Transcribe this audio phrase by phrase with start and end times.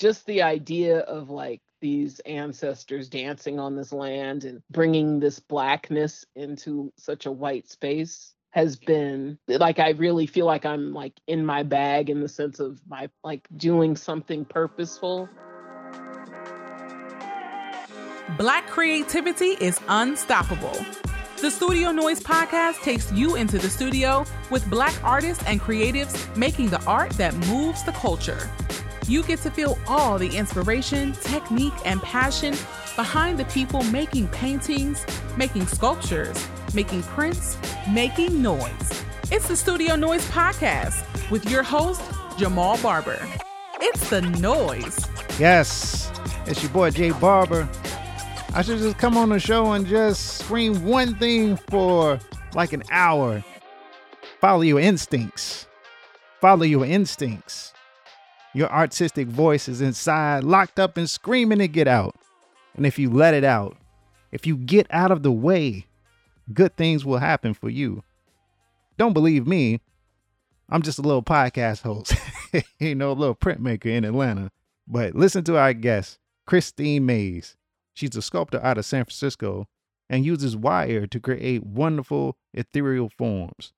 [0.00, 6.24] just the idea of like these ancestors dancing on this land and bringing this blackness
[6.34, 11.44] into such a white space has been like I really feel like I'm like in
[11.44, 15.28] my bag in the sense of my like doing something purposeful.
[18.38, 20.76] Black creativity is unstoppable.
[21.40, 26.70] The Studio Noise podcast takes you into the studio with black artists and creatives making
[26.70, 28.50] the art that moves the culture.
[29.10, 32.54] You get to feel all the inspiration, technique, and passion
[32.94, 35.04] behind the people making paintings,
[35.36, 37.58] making sculptures, making prints,
[37.92, 39.04] making noise.
[39.32, 42.00] It's the Studio Noise Podcast with your host,
[42.38, 43.18] Jamal Barber.
[43.80, 45.04] It's the noise.
[45.40, 46.12] Yes,
[46.46, 47.68] it's your boy Jay Barber.
[48.54, 52.20] I should just come on the show and just scream one thing for
[52.54, 53.42] like an hour.
[54.40, 55.66] Follow your instincts.
[56.40, 57.74] Follow your instincts.
[58.52, 62.16] Your artistic voice is inside, locked up and screaming to get out.
[62.74, 63.76] And if you let it out,
[64.32, 65.86] if you get out of the way,
[66.52, 68.02] good things will happen for you.
[68.96, 69.80] Don't believe me.
[70.68, 72.14] I'm just a little podcast host,
[72.78, 74.50] you know, a little printmaker in Atlanta.
[74.86, 77.56] But listen to our guest, Kristine Mays.
[77.94, 79.66] She's a sculptor out of San Francisco
[80.08, 83.72] and uses wire to create wonderful ethereal forms.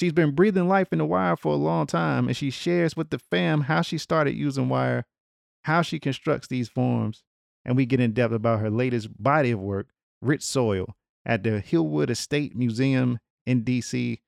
[0.00, 3.10] She's been breathing life in the wire for a long time, and she shares with
[3.10, 5.04] the fam how she started using wire,
[5.64, 7.22] how she constructs these forms,
[7.66, 9.88] and we get in depth about her latest body of work,
[10.22, 14.20] Rich Soil, at the Hillwood Estate Museum in DC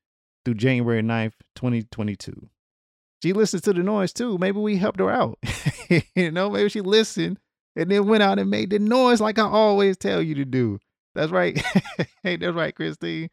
[0.45, 2.51] through January 9th, 2022.
[3.23, 4.37] She listens to the noise too.
[4.37, 5.39] Maybe we helped her out.
[6.15, 7.39] you know, maybe she listened
[7.77, 10.81] and then went out and made the noise like I always tell you to do.
[11.15, 11.59] That's right.
[12.23, 13.31] hey, that's right, Kristine.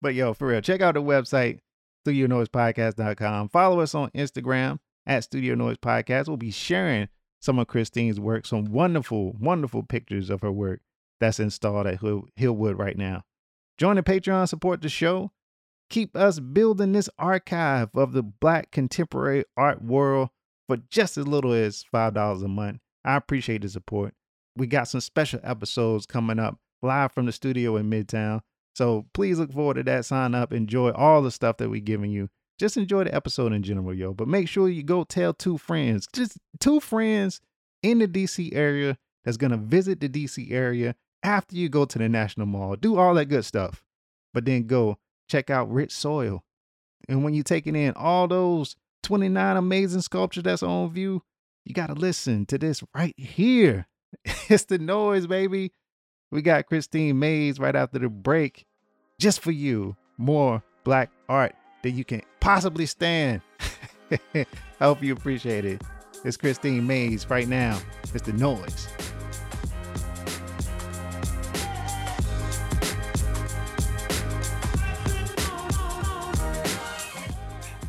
[0.00, 1.60] But yo, for real, check out the website,
[2.04, 3.48] studionoisepodcast.com.
[3.48, 6.28] Follow us on Instagram at Studio Noise Podcast.
[6.28, 7.08] We'll be sharing
[7.40, 10.80] some of Kristine's work, some wonderful, wonderful pictures of her work
[11.20, 13.22] that's installed at Hill- Hillwood right now.
[13.78, 15.30] Join the Patreon, support the show.
[15.90, 20.30] Keep us building this archive of the Black contemporary art world
[20.66, 22.78] for just as little as $5 a month.
[23.04, 24.14] I appreciate the support.
[24.56, 28.40] We got some special episodes coming up live from the studio in Midtown.
[28.74, 30.04] So please look forward to that.
[30.04, 32.28] Sign up, enjoy all the stuff that we're giving you.
[32.58, 34.14] Just enjoy the episode in general, yo.
[34.14, 37.40] But make sure you go tell two friends, just two friends
[37.82, 42.08] in the DC area that's gonna visit the DC area after you go to the
[42.08, 42.76] National Mall.
[42.76, 43.82] Do all that good stuff.
[44.32, 44.98] But then go
[45.28, 46.44] check out Rich Soil.
[47.08, 51.22] And when you're taking in all those 29 amazing sculptures that's on view,
[51.64, 53.86] you gotta listen to this right here.
[54.24, 55.72] it's the noise, baby.
[56.34, 58.66] We got Kristine Mays right after the break.
[59.20, 63.40] Just for you, more black art that you can possibly stand.
[64.34, 64.44] I
[64.80, 65.80] hope you appreciate it.
[66.24, 67.78] It's Kristine Mays right now.
[68.12, 68.88] It's the noise.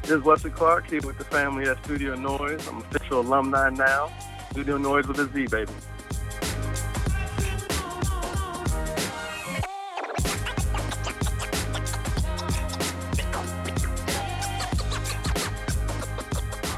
[0.04, 2.68] This is Wesley Clark here with the family at Studio Noise.
[2.68, 4.14] I'm official alumni now.
[4.52, 5.72] Studio Noise with a Z, baby.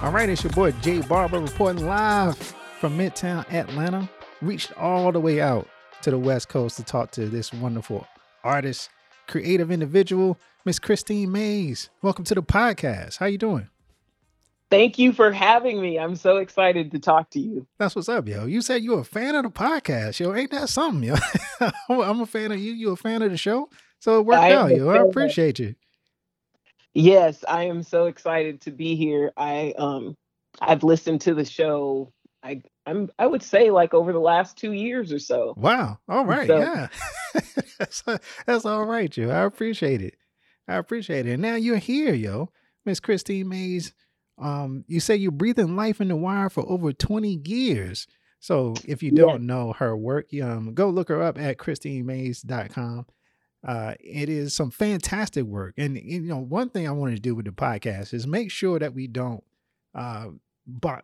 [0.07, 2.37] All right, it's your boy Jay Barber reporting live
[2.79, 4.09] from Midtown Atlanta.
[4.41, 5.67] Reached all the way out
[6.01, 8.07] to the West Coast to talk to this wonderful
[8.41, 8.89] artist,
[9.27, 11.89] creative individual, Miss Kristine Mays.
[12.01, 13.17] Welcome to the podcast.
[13.17, 13.67] How you doing?
[14.71, 15.99] Thank you for having me.
[15.99, 17.67] I'm so excited to talk to you.
[17.77, 18.45] That's what's up, yo.
[18.45, 20.33] You said you're a fan of the podcast, yo.
[20.33, 21.15] Ain't that something, yo?
[21.89, 22.71] I'm a fan of you.
[22.71, 23.69] You a fan of the show,
[23.99, 24.87] so it worked I out, yo.
[24.87, 25.75] I appreciate you.
[26.97, 29.31] Yes, I am so excited to be here.
[29.37, 30.15] I um
[30.59, 34.71] I've listened to the show I I'm I would say like over the last 2
[34.71, 35.53] years or so.
[35.57, 35.99] Wow.
[36.09, 36.47] All right.
[36.47, 36.87] So- yeah.
[37.77, 38.03] that's,
[38.47, 39.29] that's all right, yo.
[39.29, 40.15] I appreciate it.
[40.67, 41.33] I appreciate it.
[41.33, 42.49] And now you're here, yo.
[42.83, 43.93] Miss Kristine Mays.
[44.39, 48.07] Um, you say you're breathing life in the wire for over 20 years.
[48.39, 53.05] So if you don't know her work, um, go look her up at kristinemays.com.
[53.65, 55.73] Uh, it is some fantastic work.
[55.77, 58.79] And you know, one thing I wanted to do with the podcast is make sure
[58.79, 59.43] that we don't
[59.95, 60.27] uh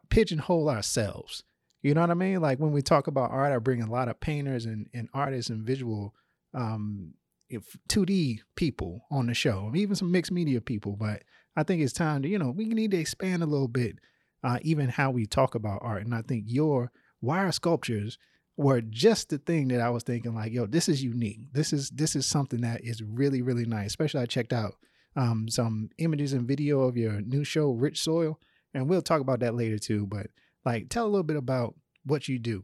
[0.10, 1.44] pigeonhole ourselves.
[1.82, 2.42] You know what I mean?
[2.42, 5.50] Like when we talk about art, I bring a lot of painters and, and artists
[5.50, 6.14] and visual
[6.54, 7.14] um
[7.50, 10.96] if 2D people on the show, even some mixed media people.
[10.96, 11.24] But
[11.56, 14.00] I think it's time to, you know, we need to expand a little bit,
[14.44, 16.04] uh, even how we talk about art.
[16.04, 16.92] And I think your
[17.22, 18.18] wire sculptures
[18.58, 21.40] were just the thing that I was thinking, like, yo, this is unique.
[21.54, 23.88] This is this is something that is really, really nice.
[23.88, 24.76] Especially I checked out
[25.16, 28.40] um some images and video of your new show, Rich Soil.
[28.74, 30.06] And we'll talk about that later too.
[30.08, 30.28] But
[30.66, 32.64] Like, tell a little bit about what you do.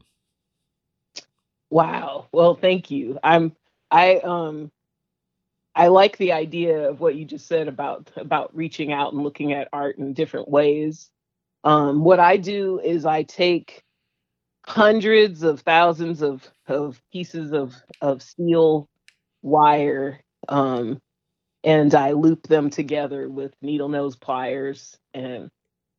[1.70, 2.28] Wow.
[2.32, 3.18] Well, thank you.
[3.22, 3.56] I'm
[3.90, 4.70] I um
[5.74, 9.52] I like the idea of what you just said about about reaching out and looking
[9.52, 11.10] at art in different ways.
[11.64, 13.82] Um, what I do is I take
[14.70, 18.88] hundreds of thousands of of pieces of of steel
[19.42, 21.00] wire um,
[21.64, 25.50] and I loop them together with needle nose pliers and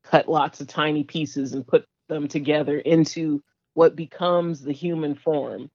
[0.05, 3.41] cut lots of tiny pieces and put them together into
[3.73, 5.69] what becomes the human form.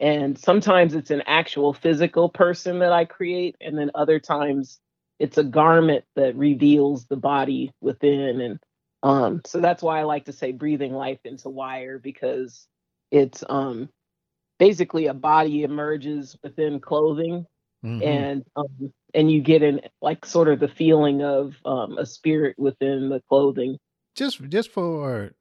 [0.00, 4.80] And sometimes it's an actual physical person that I create, and then other times
[5.18, 8.40] it's a garment that reveals the body within.
[8.40, 8.60] And
[9.02, 12.66] um, so that's why I like to say breathing life into wire because
[13.10, 13.88] it's um,
[14.58, 17.46] basically a body emerges within clothing
[17.84, 18.02] mm-hmm.
[18.02, 22.56] and um, and you get in like sort of the feeling of um, a spirit
[22.58, 23.78] within the clothing.
[24.14, 25.32] Just just for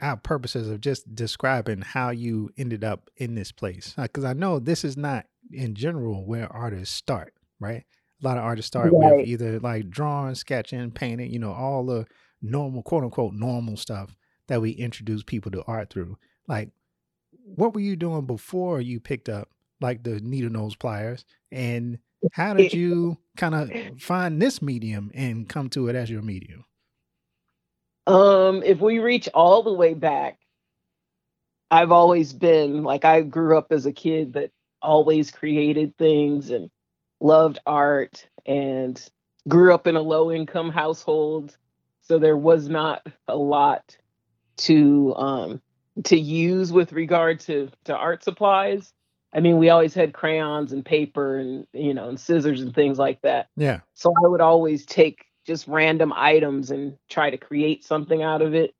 [0.00, 4.58] our purposes of just describing how you ended up in this place, because I know
[4.58, 7.84] this is not in general where artists start, right?
[8.22, 9.16] A lot of artists start right.
[9.18, 12.06] with either like drawing, sketching, painting, you know, all the
[12.42, 14.14] normal, quote unquote, normal stuff
[14.48, 16.18] that we introduce people to art through.
[16.48, 16.70] Like,
[17.54, 19.48] what were you doing before you picked up
[19.80, 21.98] like the needle nose pliers and
[22.32, 26.64] how did you kind of find this medium and come to it as your medium?
[28.06, 30.38] Um, if we reach all the way back,
[31.70, 34.50] I've always been like I grew up as a kid that
[34.82, 36.70] always created things and
[37.20, 39.00] loved art and
[39.48, 41.56] grew up in a low income household.
[42.02, 43.96] So there was not a lot
[44.58, 45.62] to um
[46.04, 48.92] to use with regard to to art supplies.
[49.32, 52.98] I mean, we always had crayons and paper and you know and scissors and things
[52.98, 53.48] like that.
[53.56, 53.80] Yeah.
[53.94, 58.54] So I would always take just random items and try to create something out of
[58.54, 58.74] it.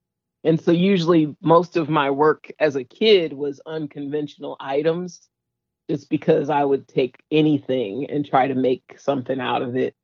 [0.44, 5.28] And so usually most of my work as a kid was unconventional items
[5.88, 9.94] just because I would take anything and try to make something out of it.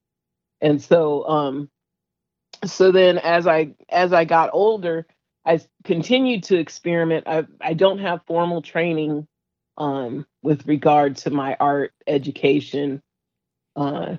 [0.61, 1.71] And so um
[2.65, 5.07] so then as I as I got older,
[5.45, 7.27] I continued to experiment.
[7.27, 9.27] I I don't have formal training
[9.79, 13.03] um, with regard to my art education.
[13.75, 14.17] Uh,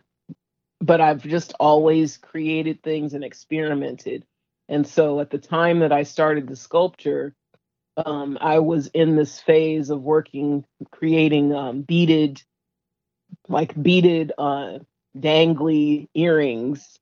[0.79, 4.25] but I've just always created things and experimented.
[4.69, 7.33] And so at the time that I started the sculpture,
[7.97, 12.43] um, I was in this phase of working, creating um, beaded,
[13.47, 14.79] like beaded, uh,
[15.17, 16.99] dangly earrings.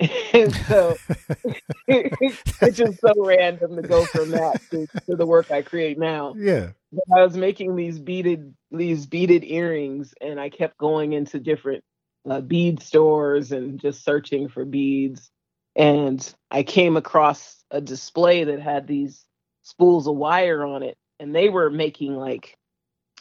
[0.00, 0.96] And so
[1.88, 6.34] it's just so random to go from that to, to the work I create now.
[6.36, 6.70] Yeah.
[7.14, 11.82] I was making these beaded these beaded earrings, and I kept going into different
[12.28, 15.30] uh, bead stores and just searching for beads.
[15.74, 19.24] And I came across a display that had these
[19.62, 22.56] spools of wire on it, and they were making like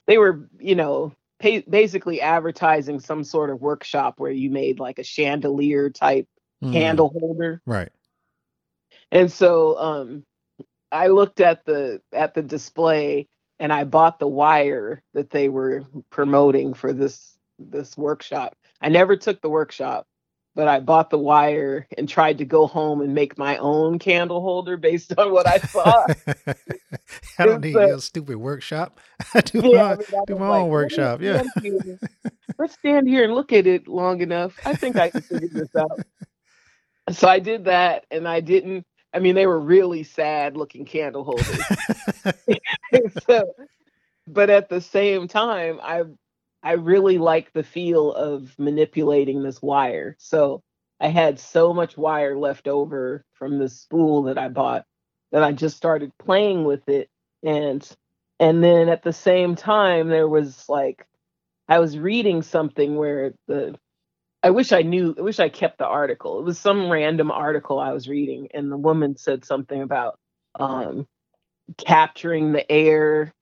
[0.06, 5.00] they were, you know, pay, basically advertising some sort of workshop where you made like
[5.00, 6.28] a chandelier type
[6.64, 6.72] mm.
[6.72, 7.62] candle holder.
[7.66, 7.92] Right.
[9.12, 10.24] And so um
[10.92, 13.28] I looked at the at the display
[13.60, 18.56] and I bought the wire that they were promoting for this this workshop.
[18.82, 20.08] I never took the workshop,
[20.56, 24.42] but I bought the wire and tried to go home and make my own candle
[24.42, 26.06] holder based on what I saw.
[27.40, 29.00] I don't need your stupid workshop.
[29.34, 31.22] I do yeah, my, I mean, do my like, own workshop.
[31.22, 31.44] Yeah.
[32.58, 34.58] Let's stand here and look at it long enough.
[34.66, 36.00] I think I can figure this out.
[37.12, 41.24] So I did that and I didn't I mean, they were really sad looking candle
[41.24, 41.60] holders.
[43.26, 43.54] so,
[44.28, 46.04] but at the same time, I
[46.64, 50.16] I really like the feel of manipulating this wire.
[50.20, 50.62] So
[51.00, 54.86] I had so much wire left over from the spool that I bought
[55.32, 57.10] that I just started playing with it
[57.44, 57.88] and
[58.40, 61.06] and then at the same time there was like
[61.70, 63.78] I was reading something where the
[64.48, 65.14] I wish I knew.
[65.18, 66.40] I wish I kept the article.
[66.40, 70.18] It was some random article I was reading, and the woman said something about
[70.56, 71.06] um,
[71.78, 73.34] capturing the air.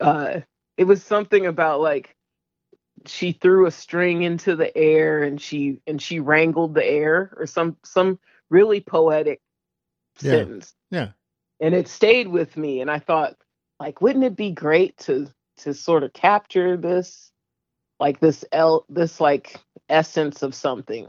[0.00, 0.40] Uh,
[0.78, 2.16] it was something about like
[3.04, 7.46] she threw a string into the air and she and she wrangled the air, or
[7.46, 8.18] some some
[8.48, 9.42] really poetic
[10.22, 10.30] yeah.
[10.30, 10.72] sentence.
[10.90, 11.10] Yeah,
[11.60, 13.36] and it stayed with me, and I thought,
[13.78, 17.30] like, wouldn't it be great to to sort of capture this,
[17.98, 19.56] like this l this like
[19.88, 21.06] essence of something.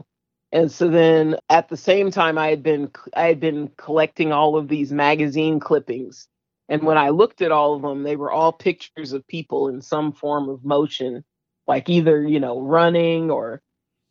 [0.50, 4.56] And so then at the same time I had been I had been collecting all
[4.56, 6.28] of these magazine clippings.
[6.68, 9.80] And when I looked at all of them, they were all pictures of people in
[9.80, 11.24] some form of motion,
[11.66, 13.62] like either, you know, running or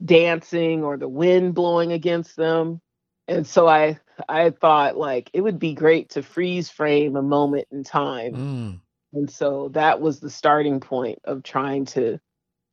[0.03, 2.81] dancing or the wind blowing against them.
[3.27, 7.67] And so I I thought like it would be great to freeze frame a moment
[7.71, 8.33] in time.
[8.33, 8.81] Mm.
[9.13, 12.19] And so that was the starting point of trying to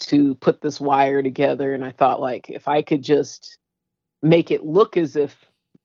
[0.00, 3.58] to put this wire together and I thought like if I could just
[4.22, 5.36] make it look as if,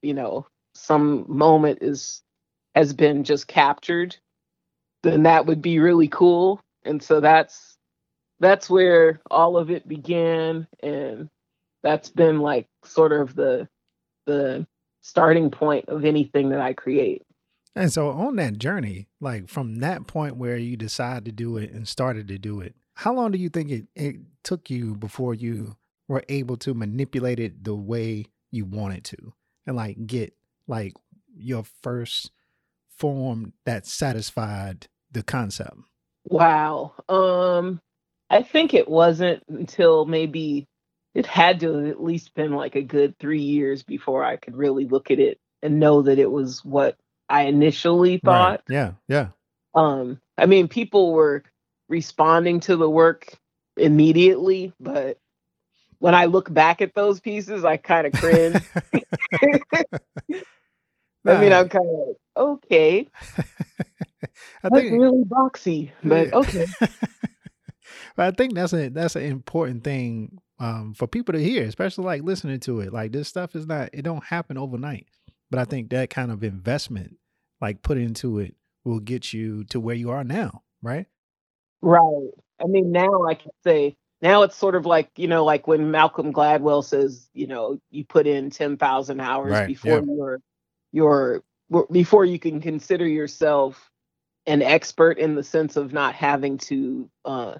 [0.02, 2.22] you know, some moment is
[2.74, 4.16] has been just captured,
[5.02, 6.60] then that would be really cool.
[6.84, 7.76] And so that's
[8.40, 11.28] that's where all of it began and
[11.82, 13.68] that's been like sort of the
[14.26, 14.66] the
[15.02, 17.22] starting point of anything that I create.
[17.74, 21.70] And so on that journey, like from that point where you decided to do it
[21.72, 25.34] and started to do it, how long do you think it, it took you before
[25.34, 25.76] you
[26.08, 29.32] were able to manipulate it the way you wanted to
[29.66, 30.34] and like get
[30.66, 30.94] like
[31.36, 32.32] your first
[32.96, 35.76] form that satisfied the concept?
[36.24, 36.94] Wow.
[37.08, 37.80] Um
[38.28, 40.68] I think it wasn't until maybe
[41.14, 44.84] it had to at least been like a good 3 years before I could really
[44.84, 46.96] look at it and know that it was what
[47.28, 48.62] I initially thought.
[48.68, 48.74] Right.
[48.74, 48.92] Yeah.
[49.08, 49.28] Yeah.
[49.74, 51.44] Um I mean people were
[51.90, 53.34] responding to the work
[53.76, 55.18] immediately, but
[55.98, 58.62] when I look back at those pieces, I kind of cringe.
[61.26, 63.08] I mean, I'm kind of like, okay,
[64.64, 66.34] I that's think really boxy, but Yeah.
[66.34, 66.66] okay.
[68.16, 72.04] but I think that's a that's an important thing um, for people to hear, especially
[72.04, 72.92] like listening to it.
[72.92, 75.08] Like this stuff is not it don't happen overnight,
[75.50, 77.16] but I think that kind of investment,
[77.60, 78.54] like put into it,
[78.84, 81.06] will get you to where you are now, right?
[81.82, 82.30] Right.
[82.60, 85.90] I mean, now I can say, now it's sort of like, you know, like when
[85.90, 90.04] Malcolm Gladwell says, you know, you put in 10,000 hours Right, before yeah.
[90.06, 90.40] you're,
[90.92, 91.42] you're,
[91.90, 93.90] before you can consider yourself
[94.46, 97.54] an expert in the sense of not having to uh,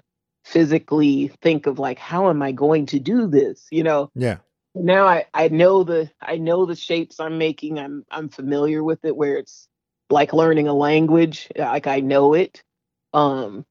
[0.45, 3.67] physically think of like, how am I going to do this?
[3.71, 4.37] You know, Yeah,
[4.75, 7.79] now I, I know the I know the shapes I'm making.
[7.79, 9.67] I'm I'm familiar with it where it's
[10.09, 11.49] like learning a language.
[11.57, 12.63] Like I know it.
[13.13, 13.65] Um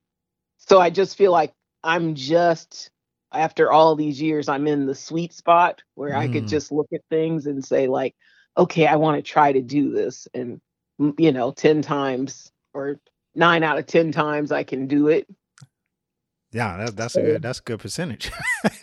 [0.71, 2.93] so I just feel like I'm just
[3.33, 6.49] after all these years I'm in the sweet spot where I could Mm.
[6.49, 8.15] just look at things and say like
[8.57, 10.61] okay, I want to try to do this and
[11.01, 13.01] mm, you know 10 times or
[13.35, 15.27] 9 out of 10 times I can do it.
[16.53, 16.77] yeah.
[16.77, 18.31] That's that's a good that's a good percentage.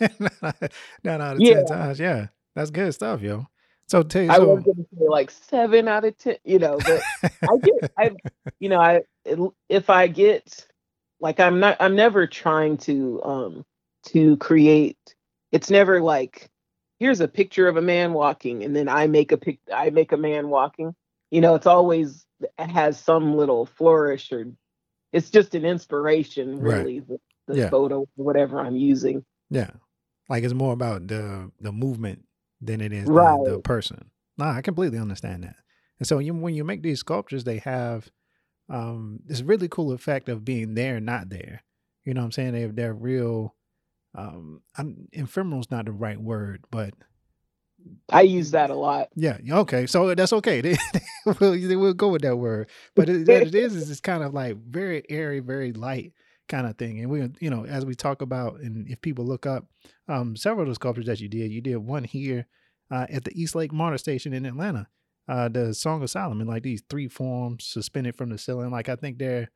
[1.04, 2.26] Nine out of yeah, ten times, yeah.
[2.54, 3.46] That's good stuff, yo.
[3.88, 7.04] So tell you I was gonna say like seven out of ten, you know, but
[7.48, 8.10] I get, I,
[8.60, 9.02] you know, I
[9.70, 10.66] if I get
[11.20, 13.64] like I'm not, I'm never trying to um
[14.06, 14.98] to create.
[15.52, 16.48] It's never like
[16.98, 20.12] here's a picture of a man walking, and then I make a pic, I make
[20.12, 20.94] a man walking.
[21.30, 24.46] You know, it's always it has some little flourish or
[25.12, 26.78] it's just an inspiration, Right.
[26.78, 27.00] really.
[27.00, 27.70] The, the Yeah.
[27.70, 29.24] photo, whatever I'm using.
[29.50, 29.70] Yeah.
[30.28, 32.26] Like it's more about the the movement
[32.60, 33.44] than it is the, Right.
[33.44, 34.10] the person.
[34.36, 35.56] Nah, I completely understand that.
[35.98, 38.08] And so you, when you make these sculptures, they have
[38.68, 41.62] um this really cool effect of being there and not there.
[42.04, 42.52] You know what I'm saying?
[42.52, 43.54] They they're real
[44.14, 46.94] um I'm, ephemeral's not the right word, but
[48.10, 49.08] I use that a lot.
[49.14, 49.86] yeah, yeah, okay.
[49.86, 50.76] So that's okay.
[51.26, 52.68] we'll, we'll go with that word.
[52.96, 56.12] But it, what it is is it's kind of like very airy, very light
[56.48, 57.00] kind of thing.
[57.00, 59.66] And we, you know, as we talk about, and if people look up
[60.08, 62.46] um, several of the sculptures that you did, you did one here
[62.90, 64.88] uh, at the East Lake MARTA Station in Atlanta,
[65.28, 68.70] uh, the Song of Solomon, like these three forms suspended from the ceiling.
[68.70, 69.50] Like I think they're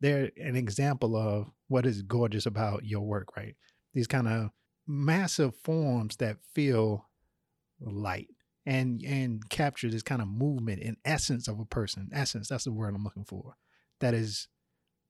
[0.00, 3.56] they're an example of what is gorgeous about your work, right?
[3.94, 4.50] These kind of
[4.86, 7.08] massive forms that feel
[7.80, 8.28] light
[8.64, 12.08] and and capture this kind of movement and essence of a person.
[12.12, 13.56] Essence, that's the word I'm looking for.
[14.00, 14.48] That is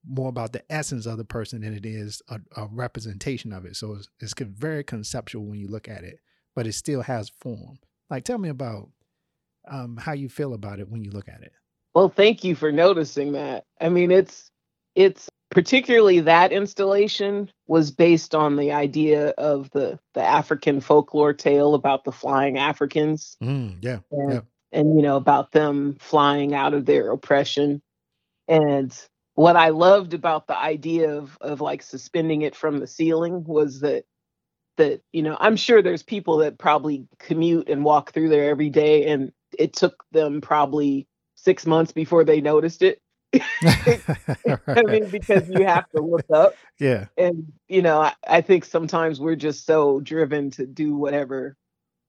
[0.09, 3.77] more about the essence of the person than it is a, a representation of it.
[3.77, 6.21] So it's, it's very conceptual when you look at it,
[6.55, 7.79] but it still has form.
[8.09, 8.91] Like, tell me about
[9.71, 11.53] um, how you feel about it when you look at it.
[11.95, 13.65] Well, thank you for noticing that.
[13.81, 14.51] I mean, it's
[14.95, 21.75] it's particularly that installation was based on the idea of the the African folklore tale
[21.75, 24.41] about the flying Africans Mm, yeah, and yeah,
[24.73, 27.83] and you know about them flying out of their oppression.
[28.47, 28.97] And
[29.35, 33.81] what I loved about the idea of of like suspending it from the ceiling was
[33.81, 34.05] that
[34.77, 38.71] that you know I'm sure there's people that probably commute and walk through there every
[38.71, 43.01] day and it took them probably 6 months before they noticed it.
[43.33, 46.55] I mean because you have to look up.
[46.79, 51.57] Yeah, and you know I, I think sometimes we're just so driven to do whatever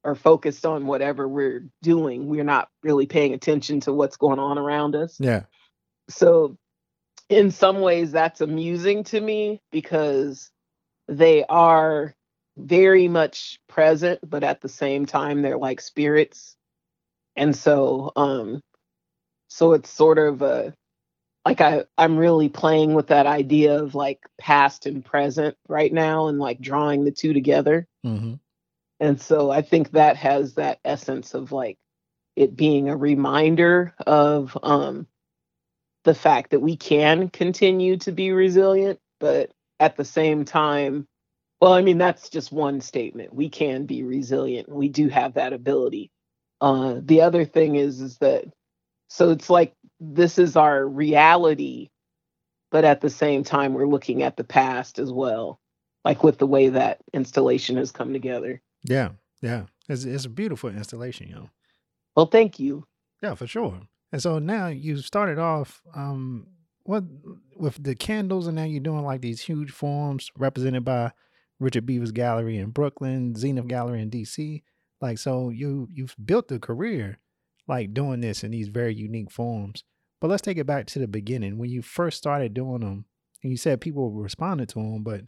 [0.02, 4.56] or focused on whatever we're doing we're not really paying attention to what's going on
[4.56, 5.16] around us.
[5.20, 5.42] Yeah,
[6.08, 6.56] so
[7.28, 10.50] in some ways that's amusing to me because
[11.08, 12.14] they are
[12.56, 16.56] very much present but at the same time they're like spirits
[17.36, 18.60] and so um
[19.48, 20.74] so it's sort of a
[21.44, 26.28] like I I'm really playing with that idea of like past and present right now
[26.28, 27.86] and like drawing the two together.
[28.04, 28.34] Mm-hmm.
[29.00, 31.78] And so I think that has that essence of like
[32.36, 35.06] it being a reminder of um
[36.04, 41.06] the fact that we can continue to be resilient, but at the same time,
[41.60, 43.34] well, I mean that's just one statement.
[43.34, 44.68] We can be resilient.
[44.68, 46.10] We do have that ability.
[46.60, 48.44] Uh the other thing is is that
[49.08, 51.90] so it's like this is our reality,
[52.70, 55.60] but at the same time, we're looking at the past as well,
[56.04, 58.62] like with the way that installation has come together.
[58.84, 59.10] Yeah,
[59.42, 59.64] yeah.
[59.88, 61.50] It's, it's a beautiful installation, you know.
[62.16, 62.86] Well, thank you.
[63.22, 63.80] Yeah, for sure.
[64.12, 66.46] And so now you started off um
[66.84, 67.04] what
[67.56, 71.12] with the candles and now you're doing like these huge forms represented by
[71.58, 74.62] Richard Beavers gallery in Brooklyn, Zenith Gallery in DC.
[75.00, 77.18] Like so you you've built a career
[77.70, 79.84] like doing this in these very unique forms.
[80.20, 83.06] But let's take it back to the beginning when you first started doing them,
[83.42, 85.02] and you said people responded to them.
[85.02, 85.22] But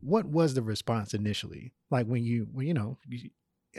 [0.00, 1.72] what was the response initially?
[1.90, 3.30] Like when you, when you know, you,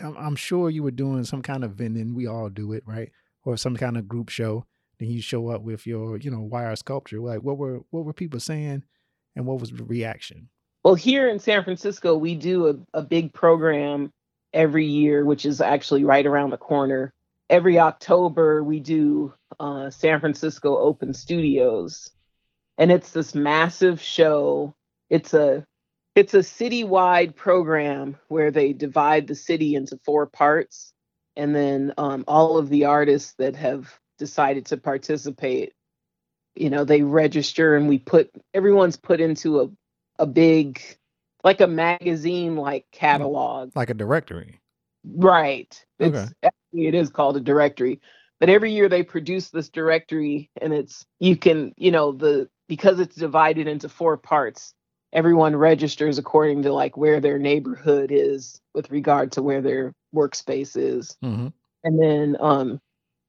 [0.01, 2.15] I'm, sure you were doing some kind of vending.
[2.15, 3.11] We all do it, right?
[3.43, 4.65] Or some kind of group show.
[4.99, 7.19] Then you show up with your, you know, wire sculpture.
[7.19, 8.83] Like what were what were people saying,
[9.35, 10.49] and what was the reaction?
[10.83, 14.11] Well, here in San Francisco, we do a, a big program
[14.53, 17.13] every year, which is actually right around the corner.
[17.49, 22.09] Every October we do uh, San Francisco Open Studios,
[22.77, 24.73] and it's this massive show.
[25.09, 25.65] It's a
[26.15, 30.93] it's a citywide program where they divide the city into four parts,
[31.35, 35.73] and then um, all of the artists that have decided to participate,
[36.55, 39.69] you know, they register, and we put everyone's put into a
[40.19, 40.81] a big
[41.43, 44.61] like a magazine like catalog, like a directory.
[45.03, 45.83] Right.
[45.99, 46.27] It's okay.
[46.43, 47.99] actually it is called a directory.
[48.39, 52.99] But every year they produce this directory and it's you can, you know, the because
[52.99, 54.73] it's divided into four parts,
[55.13, 60.75] everyone registers according to like where their neighborhood is with regard to where their workspace
[60.77, 61.17] is.
[61.23, 61.47] Mm-hmm.
[61.83, 62.79] And then um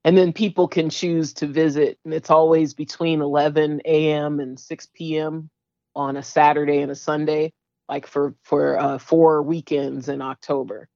[0.05, 4.39] and then people can choose to visit and it's always between 11 a.m.
[4.39, 5.49] and 6 p.m.
[5.95, 7.53] on a Saturday and a Sunday
[7.93, 10.89] like for for uh, four weekends in October.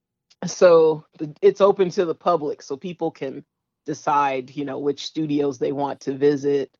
[0.47, 3.45] So the, it's open to the public so people can
[3.85, 6.71] decide you know which studios they want to visit.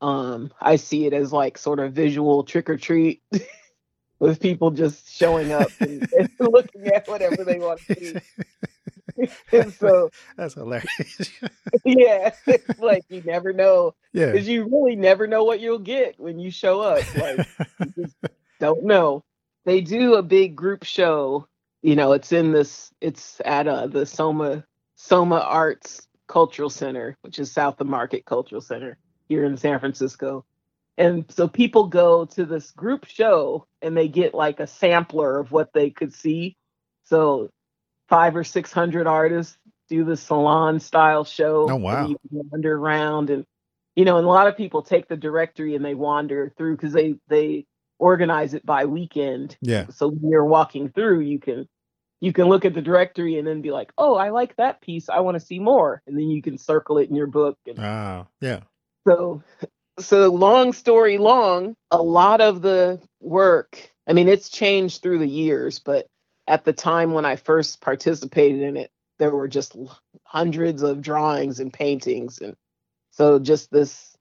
[0.00, 3.22] Um i see it as like sort of visual trick or treat
[4.18, 8.16] with people just showing up and, and looking at whatever they want to see.
[9.52, 11.30] And so that's hilarious.
[11.84, 13.94] Yeah it's like you never know.
[14.12, 14.32] Yeah.
[14.32, 17.04] Because you really never know what you'll get when you show up.
[17.16, 17.46] Like
[17.78, 18.16] you just
[18.58, 19.22] don't know
[19.64, 21.48] they do a big group show
[21.84, 27.38] you know, it's in this, it's at uh, the Soma Soma Arts Cultural Center, which
[27.38, 28.96] is South of Market Cultural Center
[29.28, 30.46] here in San Francisco.
[30.96, 35.52] And so people go to this group show and they get like a sampler of
[35.52, 36.56] what they could see.
[37.02, 37.50] So
[38.08, 39.58] five or six hundred artists
[39.90, 41.68] do the salon style show.
[41.68, 42.08] Oh wow!
[42.08, 43.44] you wander around and
[43.94, 46.94] you know, and a lot of people take the directory and they wander through because
[46.94, 47.66] they they
[47.98, 49.56] organize it by weekend.
[49.60, 49.86] Yeah.
[49.90, 51.68] So when you're walking through, you can
[52.24, 55.10] you can look at the directory and then be like, oh, I like that piece.
[55.10, 56.02] I want to see more.
[56.06, 57.58] And then you can circle it in your book.
[57.66, 58.60] And ah, yeah.
[59.06, 59.42] So,
[59.98, 65.28] so long story long, a lot of the work, I mean, it's changed through the
[65.28, 66.06] years, but
[66.46, 69.76] at the time when I first participated in it, there were just
[70.24, 72.38] hundreds of drawings and paintings.
[72.38, 72.56] And
[73.10, 74.16] so just this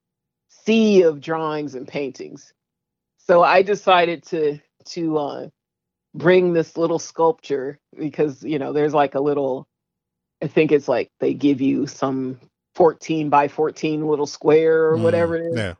[0.49, 2.53] sea of drawings and paintings.
[3.25, 5.47] So I decided to, to, uh,
[6.13, 9.67] bring this little sculpture because you know there's like a little
[10.41, 12.39] i think it's like they give you some
[12.75, 15.73] 14 by 14 little square or mm, whatever it is yeah.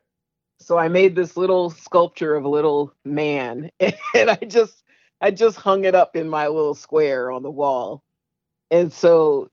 [0.59, 4.83] so i made this little sculpture of a little man and i just
[5.21, 8.03] i just hung it up in my little square on the wall
[8.71, 9.49] and so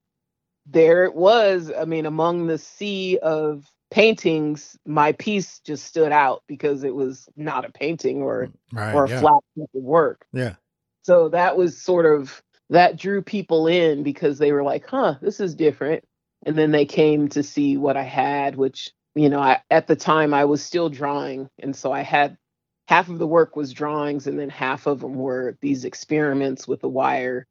[0.66, 6.42] there it was i mean among the sea of paintings my piece just stood out
[6.46, 9.20] because it was not a painting or right, or a yeah.
[9.20, 10.54] flat piece of work yeah
[11.02, 15.40] so that was sort of that drew people in because they were like, huh, this
[15.40, 16.04] is different.
[16.46, 19.96] And then they came to see what I had, which, you know, I, at the
[19.96, 21.50] time I was still drawing.
[21.58, 22.38] And so I had
[22.86, 26.80] half of the work was drawings and then half of them were these experiments with
[26.80, 27.46] the wire.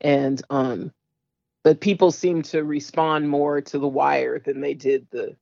[0.00, 0.92] And, um,
[1.62, 5.36] but people seemed to respond more to the wire than they did the,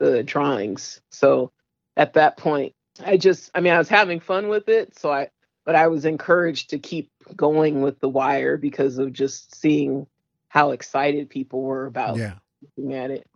[0.00, 1.00] the drawings.
[1.12, 1.52] So
[1.96, 2.74] at that point,
[3.06, 4.98] I just, I mean, I was having fun with it.
[4.98, 5.28] So I,
[5.64, 10.08] but I was encouraged to keep going with the wire because of just seeing
[10.48, 12.34] how excited people were about Yeah.
[12.76, 13.26] looking at it.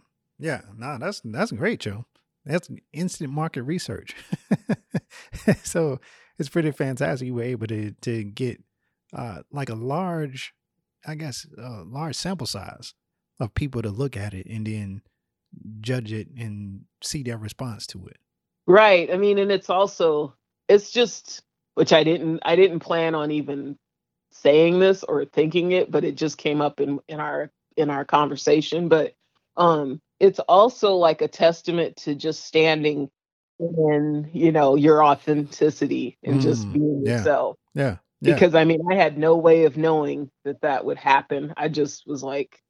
[0.41, 0.63] Yeah.
[0.77, 2.07] No, that's that's great, Joe.
[2.45, 4.17] That's instant market research.
[5.63, 6.01] so
[6.39, 8.63] it's pretty fantastic you were able to to get
[9.15, 10.55] uh like a large,
[11.07, 12.95] I guess, a large sample size
[13.41, 15.03] of people to look at it and then
[15.81, 18.19] judge it and see their response to it.
[18.67, 19.13] Right.
[19.13, 20.37] I mean, and it's also
[20.69, 21.43] it's just
[21.77, 23.79] which I didn't I didn't plan on even
[24.33, 28.07] saying this or thinking it, but it just came up in in our in our
[28.07, 28.89] conversation.
[28.89, 29.15] But
[29.57, 33.11] um it's also like a testament to just standing
[33.61, 37.13] in, you know, your authenticity and just Mm, being yeah.
[37.13, 37.59] yourself.
[37.75, 37.97] Yeah.
[38.23, 38.35] Yeah.
[38.35, 41.55] Because I mean, I had no way of knowing that that would happen.
[41.59, 42.61] I just was like,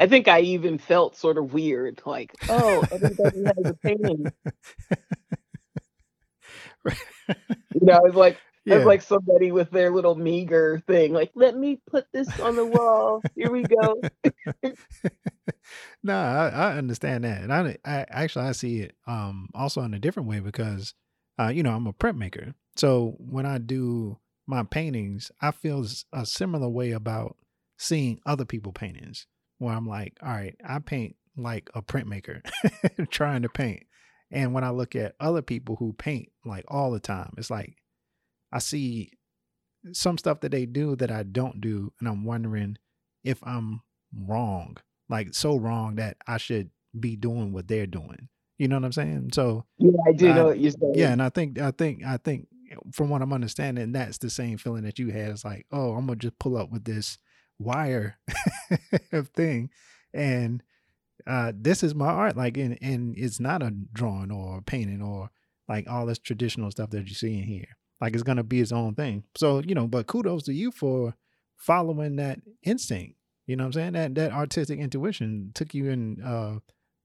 [0.00, 4.26] I think I even felt sort of weird, like, oh, everybody has a painting.
[7.74, 8.76] You know, it's like yeah.
[8.76, 12.66] it's like somebody with their little meager thing, like, let me put this on the
[12.66, 13.22] wall.
[13.36, 14.00] Here we go.
[16.02, 19.94] no, I, I understand that, and I, I actually I see it um also in
[19.94, 20.94] a different way because
[21.38, 26.26] uh you know I'm a printmaker, so when I do my paintings, I feel a
[26.26, 27.36] similar way about
[27.78, 29.26] seeing other people paintings,
[29.60, 32.42] where I'm like, all right, I paint like a printmaker
[33.10, 33.84] trying to paint,
[34.32, 37.76] and when I look at other people who paint like all the time, it's like
[38.52, 39.12] I see
[39.92, 42.76] some stuff that they do that I don't do, and I'm wondering
[43.24, 43.82] if I'm
[44.14, 44.76] wrong,
[45.08, 48.28] like so wrong that I should be doing what they're doing.
[48.58, 49.30] You know what I'm saying?
[49.32, 50.94] So Yeah, I do I- know what you're saying.
[50.96, 52.48] yeah, and I think I think I think
[52.92, 55.30] from what I'm understanding, that's the same feeling that you had.
[55.30, 57.18] It's like, oh, I'm gonna just pull up with this
[57.60, 58.18] wire
[59.34, 59.70] thing,
[60.12, 60.62] and
[61.26, 62.36] uh, this is my art.
[62.36, 65.30] Like, and and it's not a drawing or a painting or
[65.68, 67.68] like all this traditional stuff that you see in here.
[68.00, 69.24] Like, it's gonna be its own thing.
[69.36, 71.14] So you know, but kudos to you for
[71.56, 73.16] following that instinct.
[73.46, 73.92] You know what I'm saying?
[73.92, 76.58] That that artistic intuition took you in uh,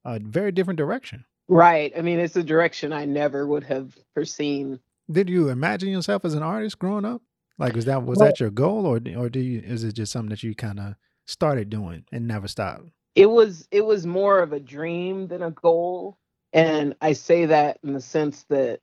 [0.05, 1.25] a very different direction.
[1.47, 1.93] Right.
[1.95, 4.79] I mean, it's a direction I never would have foreseen.
[5.11, 7.21] Did you imagine yourself as an artist growing up?
[7.57, 10.11] Like, was that was Well- that your goal, or or do you is it just
[10.11, 12.85] something that you kind of started doing and never stopped?
[13.15, 16.17] It was it was more of a dream than a goal.
[16.53, 18.79] And I say that in the sense that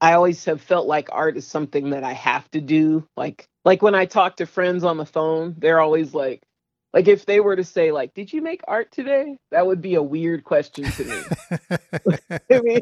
[0.00, 3.06] I always have felt like art is something that I have to do.
[3.16, 6.42] Like like when I talk to friends on the phone, they're always like
[6.94, 9.94] like if they were to say like, "Did you make art today?" That would be
[9.96, 11.22] a weird question to me.
[12.50, 12.80] I mean,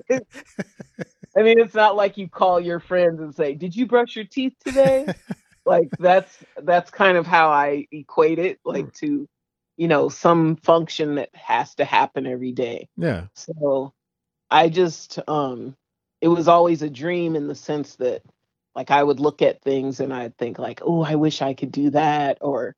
[1.38, 4.24] I mean, it's not like you call your friends and say, "Did you brush your
[4.26, 5.08] teeth today?"
[5.66, 9.28] like that's that's kind of how I equate it, like to,
[9.76, 12.88] you know, some function that has to happen every day.
[12.96, 13.92] yeah, So
[14.50, 15.76] I just um
[16.22, 18.22] it was always a dream in the sense that
[18.74, 21.72] like I would look at things and I'd think like, "Oh, I wish I could
[21.72, 22.76] do that," or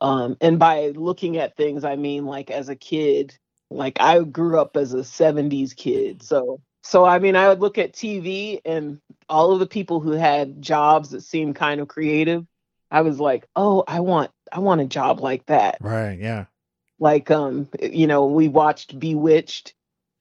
[0.00, 3.38] um and by looking at things I mean like as a kid,
[3.70, 6.22] like I grew up as a 70s kid.
[6.22, 10.12] So so I mean I would look at TV and all of the people who
[10.12, 12.46] had jobs that seemed kind of creative,
[12.90, 16.44] I was like, "Oh, I want I want a job like that." right, yeah,
[17.00, 19.74] like um you know we watched bewitched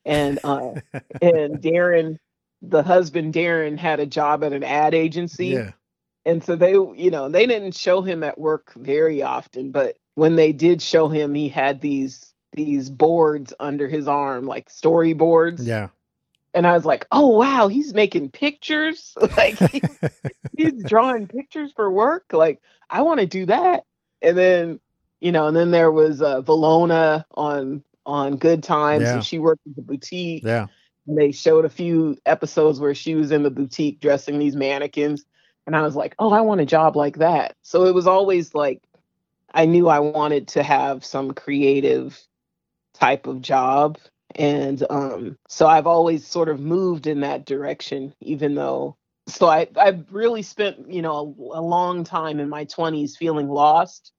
[0.06, 0.76] and uh
[1.21, 2.17] and darrin
[2.62, 5.47] the husband darrin had a job at an ad agency.
[5.47, 5.71] Yeah,
[6.26, 10.36] and so they you know they didn't show him at work very often but when
[10.38, 15.65] they did show him he had these these boards under his arm like storyboards.
[15.65, 15.89] Yeah,
[16.54, 19.82] and i was like oh wow he's making pictures like he-
[20.58, 22.26] he's drawing pictures for work.
[22.32, 23.84] Like, I want to do that.
[24.22, 24.80] And then,
[25.20, 29.16] you know, and then there was uh, Willona on on Good Times, Yeah.
[29.16, 30.44] and she worked at the boutique.
[30.44, 30.68] yeah,
[31.08, 35.26] And they showed a few episodes where she was in the boutique dressing these mannequins,
[35.66, 37.56] and I was like, oh, I want a job like that.
[37.63, 38.82] So it was always like,
[39.54, 42.20] I knew I wanted to have some creative
[42.94, 43.98] type of job.
[44.36, 49.68] And um, so I've always sort of moved in that direction, even though so I
[49.78, 54.12] I've really spent you know a, a long time in my 20s feeling lost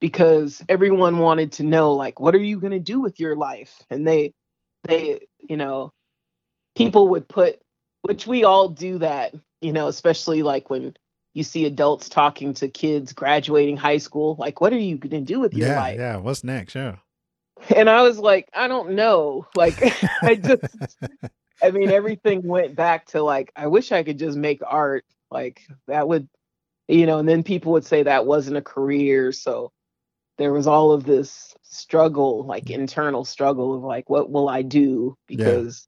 [0.00, 3.82] because everyone wanted to know like what are you going to do with your life
[3.90, 4.32] and they
[4.84, 5.92] they you know
[6.74, 7.60] people would put
[8.02, 10.94] which we all do that you know especially like when
[11.34, 15.32] you see adults talking to kids graduating high school like what are you going to
[15.32, 16.16] do with your yeah, life yeah.
[16.16, 16.74] What's next?
[16.74, 16.96] Yeah,
[17.74, 19.46] and I was like, I don't know.
[19.54, 19.80] Like,
[20.22, 20.64] I just,
[21.62, 25.04] I mean, everything went back to like, I wish I could just make art.
[25.30, 26.28] Like, that would,
[26.88, 29.32] you know, and then people would say that wasn't a career.
[29.32, 29.72] So
[30.38, 35.16] there was all of this struggle, like internal struggle of like, what will I do?
[35.26, 35.86] Because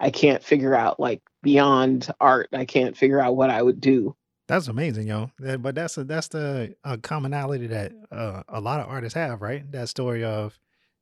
[0.00, 4.14] I can't figure out, like, beyond art, I can't figure out what I would do.
[4.48, 5.30] That's amazing, yo.
[5.38, 9.70] But that's a, that's the uh, commonality that uh, a lot of artists have, right?
[9.72, 10.58] That story of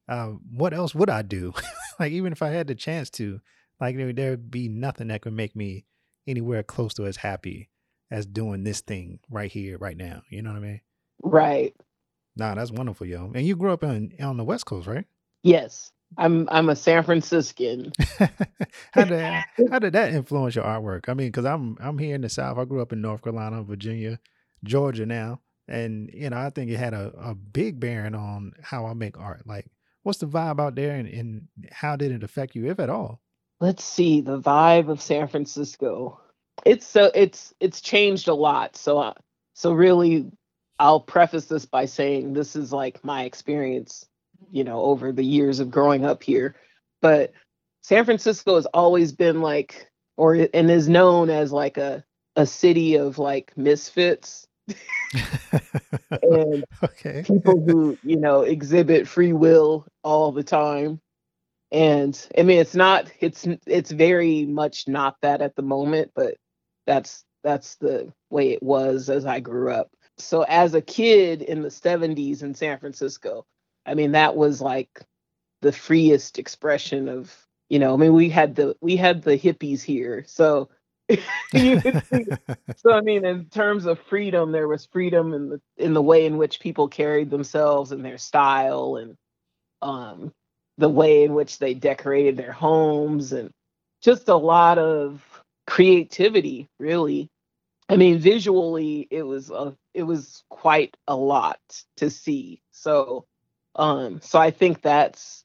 [0.08, 1.52] uh, what else would I do?
[2.00, 3.40] like even if I had the chance to,
[3.80, 5.84] like there, there'd be nothing that could make me
[6.26, 7.70] anywhere close to as happy
[8.10, 10.22] as doing this thing right here, right now.
[10.28, 10.80] You know what I mean?
[11.22, 11.74] Right.
[12.36, 13.32] Nah, that's wonderful, yo.
[13.34, 15.06] And you grew up in on the West Coast, right?
[15.42, 15.92] Yes.
[16.16, 17.92] I'm I'm a San Franciscan.
[18.92, 21.08] how did that, how did that influence your artwork?
[21.08, 22.58] I mean, because I'm I'm here in the South.
[22.58, 24.20] I grew up in North Carolina, Virginia,
[24.62, 28.86] Georgia now, and you know I think it had a, a big bearing on how
[28.86, 29.46] I make art.
[29.46, 29.66] Like,
[30.04, 33.20] what's the vibe out there, and, and how did it affect you, if at all?
[33.60, 36.20] Let's see the vibe of San Francisco.
[36.64, 38.76] It's so it's it's changed a lot.
[38.76, 39.14] So uh,
[39.54, 40.30] so really,
[40.78, 44.06] I'll preface this by saying this is like my experience,
[44.50, 46.54] you know, over the years of growing up here.
[47.00, 47.32] But
[47.82, 52.04] San Francisco has always been like, or and is known as like a
[52.36, 54.46] a city of like misfits
[56.22, 57.22] and okay.
[57.27, 61.00] people who you know exhibit free will all the time.
[61.72, 66.37] And i mean it's not it's it's very much not that at the moment but
[66.87, 69.90] that's that's the way it was as i grew up.
[70.18, 73.44] So as a kid in the 70s in san francisco
[73.87, 75.03] i mean that was like
[75.62, 77.35] the freest expression of
[77.68, 80.24] you know i mean we had the we had the hippies here.
[80.29, 80.73] So you could see
[82.76, 86.26] so I mean, in terms of freedom, there was freedom in the in the way
[86.26, 89.16] in which people carried themselves and their style and
[89.82, 90.32] um
[90.78, 93.50] the way in which they decorated their homes and
[94.02, 95.22] just a lot of
[95.66, 97.30] creativity, really.
[97.88, 101.60] I mean, visually it was a it was quite a lot
[101.98, 102.62] to see.
[102.72, 103.26] So
[103.76, 105.44] um so I think that's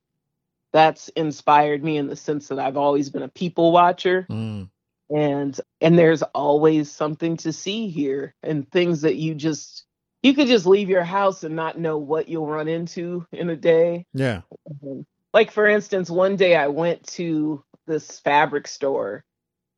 [0.73, 4.69] that's inspired me in the sense that I've always been a people watcher Mm,
[5.09, 9.85] and and there's always something to see here and things that you just
[10.21, 13.55] you could just leave your house and not know what you'll run into in a
[13.55, 14.41] day yeah.
[14.83, 15.05] Mhm.
[15.33, 19.23] like for instance one day i went to this fabric store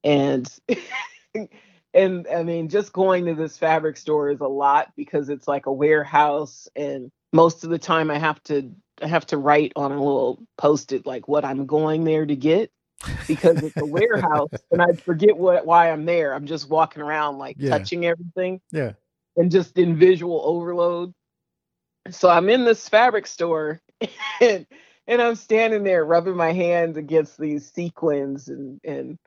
[0.04, 0.52] and
[1.94, 5.66] and i mean just going to this fabric store is a lot because it's like
[5.66, 9.92] a warehouse and most of the time i have to i have to write on
[9.92, 12.72] a little post-it like what i'm going there to get
[13.28, 16.34] because it's a warehouse and I forget what why I'm there.
[16.34, 17.70] I'm just walking around like Yeah.
[17.70, 18.94] touching everything Yeah.
[19.38, 21.14] and just in visual overload.
[22.12, 23.82] So I'm in this fabric store
[24.42, 24.66] and
[25.08, 29.18] and I'm standing there rubbing my hands against these sequins and and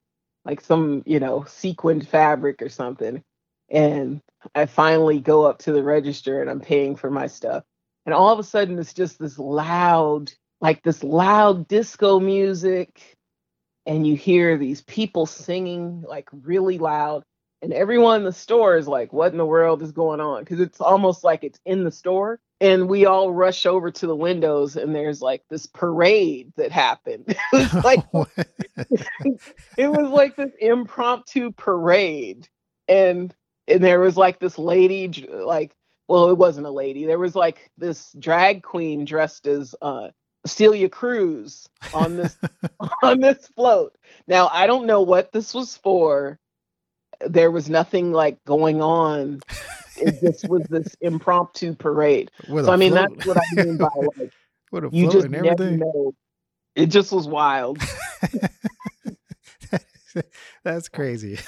[0.44, 3.22] like some, you know, sequined fabric or something.
[3.70, 4.20] And
[4.54, 7.64] I finally go up to the register and I'm paying for my stuff.
[8.06, 13.16] And all of a sudden it's just this loud, like this loud disco music
[13.86, 17.22] and you hear these people singing like really loud
[17.64, 20.44] and everyone in the store is like what in the world is going on?
[20.44, 24.14] Because it's almost like it's in the store and we all rush over to the
[24.14, 27.34] windows and there's like this parade that happened.
[27.52, 28.04] It was like
[29.78, 32.48] it was like this impromptu parade
[32.86, 33.34] and
[33.66, 35.74] and there was like this lady like
[36.06, 37.06] well it wasn't a lady.
[37.06, 40.08] There was like this drag queen dressed as uh
[40.46, 42.36] Celia Cruz on this
[43.02, 43.96] on this float.
[44.26, 46.38] Now I don't know what this was for.
[47.26, 49.40] There was nothing like going on.
[49.96, 52.30] It just was this impromptu parade.
[52.48, 53.16] With So I mean float.
[53.16, 54.32] that's what I mean by like
[54.70, 55.78] With a you float just and never everything.
[55.78, 56.14] know.
[56.74, 57.78] It just was wild.
[60.64, 61.38] that's crazy.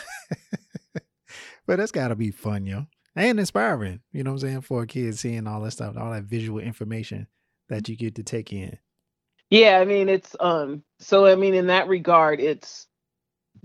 [1.67, 2.87] but that's got to be fun, yo.
[3.17, 6.13] And inspiring, you know what I'm saying, for a kid seeing all that stuff, all
[6.13, 7.27] that visual information
[7.69, 7.93] that mm-hmm.
[7.93, 8.79] you get to take in.
[9.51, 12.87] Yeah, I mean it's um so I mean in that regard it's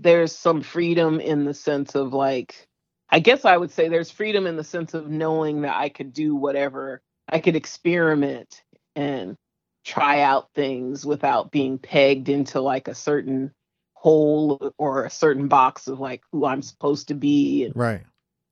[0.00, 2.68] there's some freedom in the sense of like
[3.10, 6.12] I guess I would say there's freedom in the sense of knowing that I could
[6.14, 8.62] do whatever I could experiment
[8.96, 9.36] and
[9.84, 13.52] try out things without being pegged into like a certain
[13.94, 18.02] hole or a certain box of like who I'm supposed to be and Right.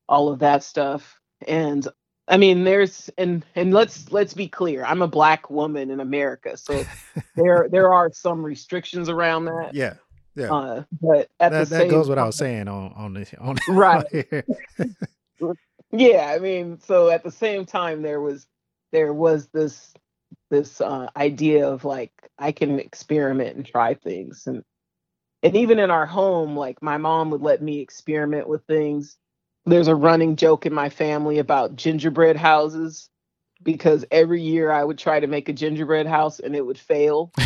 [0.09, 1.87] all of that stuff and
[2.31, 6.57] i mean there's and and let's let's be clear i'm a black woman in america
[6.57, 6.85] so
[7.37, 9.95] there there are some restrictions around that Yeah.
[10.37, 10.53] Yeah.
[10.53, 14.07] uh but at the that, same that goes without saying on on this on Right.
[14.31, 14.45] here.
[15.93, 18.47] yeah i mean so at the same time there was
[18.93, 19.93] there was this
[20.51, 24.63] this uh idea of like i can experiment and try things and
[25.43, 29.17] and even in our home like my mom would let me experiment with things
[29.67, 33.09] there's a running joke in my family about gingerbread houses
[33.63, 37.33] because every year i would try to make a gingerbread house and it would fail.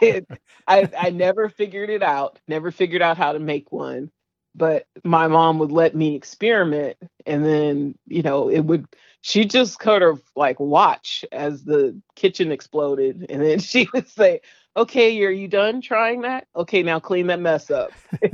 [0.00, 0.26] It,
[0.68, 4.10] I, I never figured it out never figured out how to make one
[4.54, 8.86] but my mom would let me experiment and then you know it would
[9.20, 14.40] she just kind of like watch as the kitchen exploded and then she would say
[14.76, 16.46] okay are you done trying that?
[16.54, 17.92] Okay now clean that mess up.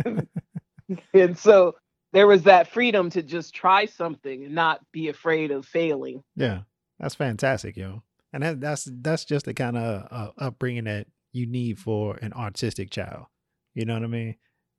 [1.14, 1.76] And so
[2.12, 6.60] there was that freedom to just try something and not be afraid of failing Yeah,
[6.98, 8.02] that's fantastic, yo.
[8.32, 12.32] And that, that's that's just the kind of uh, upbringing that you need for an
[12.32, 13.26] artistic child.
[13.74, 14.36] You know what I mean?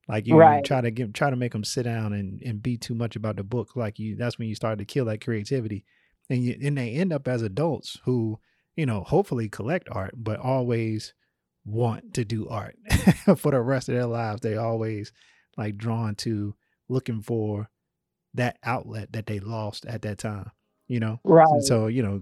[0.08, 0.64] Like you Right.
[0.64, 3.36] try to get try to make them sit down and and be too much about
[3.38, 3.76] the book.
[3.76, 5.86] Like you, that's when you start to kill that creativity,
[6.30, 8.40] and you and they end up as adults who
[8.76, 11.14] you know hopefully collect art, but always
[11.66, 12.78] want to do art
[13.38, 14.42] for the rest of their lives.
[14.42, 15.12] They always
[15.58, 16.56] like drawn to
[16.92, 17.70] looking for
[18.34, 20.52] that outlet that they lost at that time.
[20.88, 22.20] You know, right and so, you know,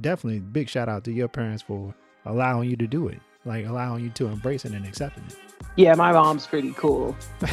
[0.00, 1.94] definitely big shout out to your parents for
[2.26, 5.36] allowing you to do it, like allowing you to embrace it and accepting it.
[5.76, 7.16] yeah my mom's pretty cool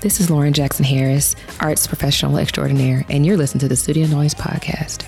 [0.00, 4.34] This is Lauren Jackson Harris, arts professional extraordinaire, and you're listening to the Studio Noise
[4.34, 5.06] podcast.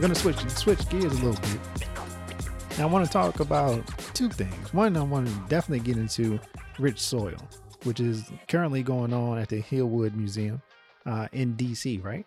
[0.00, 1.60] I'm gonna switch switch gears a little bit.
[2.78, 4.72] Now, I want to talk about two things.
[4.72, 6.40] One, I want to definitely get into
[6.78, 7.36] Rich Soil,
[7.82, 10.62] which is currently going on at the Hillwood Museum
[11.04, 12.24] uh, in DC, right?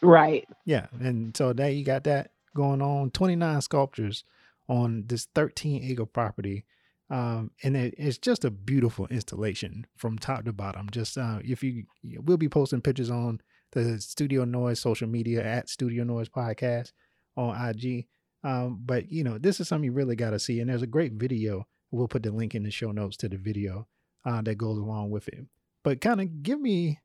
[0.00, 3.10] right Yeah, and so there you got that going on.
[3.10, 4.24] Twenty nine sculptures
[4.66, 6.64] on this thirteen acre property,
[7.10, 10.88] um, and it, it's just a beautiful installation from top to bottom.
[10.90, 11.84] Just uh, if you,
[12.22, 13.42] we'll be posting pictures on
[13.74, 16.92] the Studio Noise social media at Studio Noise Podcast
[17.36, 18.06] on IG.
[18.42, 20.86] Um, but you know, this is something you really got to see, and there's a
[20.86, 21.66] great video.
[21.90, 23.86] We'll put the link in the show notes to the video
[24.24, 25.46] uh, that goes along with it.
[25.84, 27.00] But kind of give me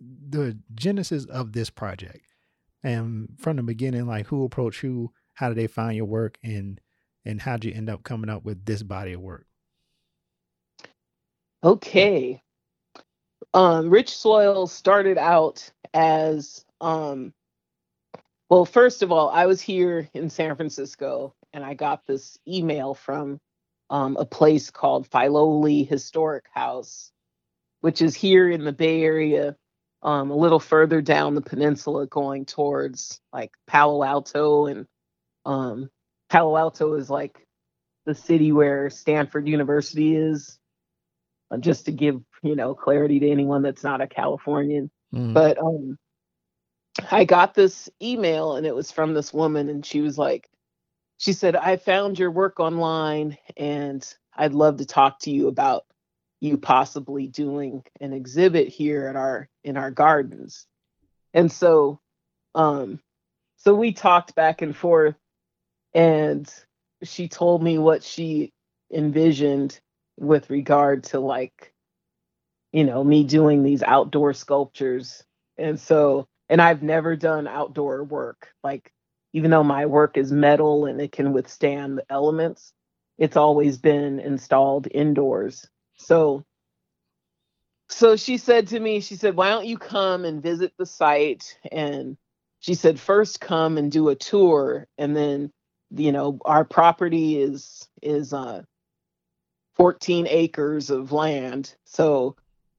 [0.00, 2.24] the genesis of this project
[2.84, 6.80] and from the beginning like who approached who how did they find your work and
[7.24, 9.46] and how'd you end up coming up with this body of work
[11.64, 12.42] Okay.
[13.54, 17.32] Um, Rich Soil started out as um
[18.50, 22.94] well, first of all, I was here in San Francisco and I got this email
[22.94, 23.40] from
[23.90, 27.12] um, a place called Filoli Historic House,
[27.80, 29.56] which is here in the Bay Area,
[30.02, 34.66] um, a little further down the peninsula, going towards like Palo Alto.
[34.66, 34.86] And
[35.44, 35.90] um,
[36.30, 37.46] Palo Alto is like
[38.06, 40.58] the city where Stanford University is
[41.50, 44.90] uh, just to give you know clarity to anyone that's not a Californian.
[45.14, 45.34] Mhm.
[45.34, 45.98] But um,
[47.10, 50.48] I got this email and it was from this woman, and she was like,
[51.18, 55.84] she said, "I found your work online, and I'd love to talk to you about
[56.40, 60.66] you possibly doing an exhibit here at our in our gardens."
[61.34, 62.00] And so,
[62.54, 63.00] um,
[63.56, 65.16] so we talked back and forth,
[65.94, 66.52] and
[67.02, 68.52] she told me what she
[68.92, 69.80] envisioned
[70.18, 71.72] with regard to like
[72.72, 75.22] you know me doing these outdoor sculptures.
[75.56, 78.48] And so and i've never done outdoor work.
[78.62, 78.92] Like
[79.32, 82.72] even though my work is metal and it can withstand the elements
[83.18, 85.68] it's always been installed indoors.
[85.96, 86.44] So
[87.90, 91.58] so she said to me she said why don't you come and visit the site?
[91.72, 92.16] And
[92.60, 95.52] she said first come and do a tour and then
[95.90, 98.62] you know our property is is uh
[99.76, 101.74] 14 acres of land.
[101.84, 102.36] So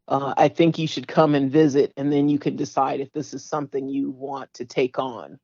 [0.10, 3.34] uh, i think you should come and visit and then you can decide if this
[3.34, 5.40] is something you want to take on.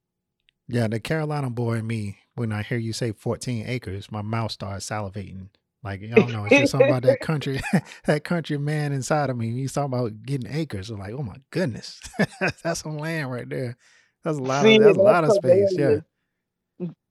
[0.67, 4.51] Yeah the carolina boy in me when i hear you say 14 acres my mouth
[4.51, 5.47] starts salivating.
[5.83, 7.61] Like i don't know it's just something about that country
[8.05, 11.37] that country man inside of me he's talking about getting acres i'm like oh my
[11.51, 12.01] goodness
[12.63, 13.77] that's some land right there.
[14.23, 15.97] That's a lot See, of that's a lot of space yeah.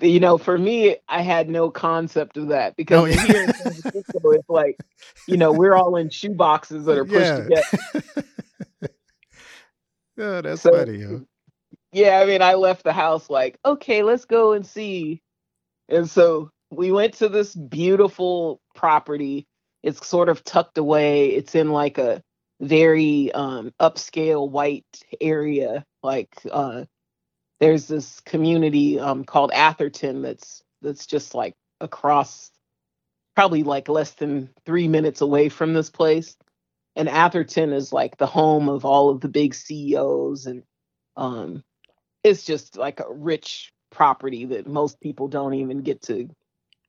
[0.00, 3.26] You know for me i had no concept of that because Oh, yeah.
[3.26, 4.76] here in San Francisco, it's like
[5.26, 7.36] you know we're all in shoe boxes that are pushed Yeah.
[7.36, 7.68] together
[10.16, 11.24] yeah that's So- funny yo
[11.92, 15.22] yeah, I mean, I left the house like, okay, let's go and see.
[15.88, 19.46] And so we went to this beautiful property.
[19.84, 21.28] It's sort of tucked away.
[21.28, 22.20] It's in like a
[22.60, 24.84] very um upscale white
[25.20, 25.84] area.
[26.02, 26.86] Like uh
[27.60, 32.50] there's this community um called Atherton that's that's just like across
[33.34, 36.36] probably like less than 3 minutes away from this place.
[36.96, 40.62] And Atherton is like the home of all of the big CEOs and
[41.16, 41.62] um
[42.22, 46.28] it's just like a rich property that most people don't even get to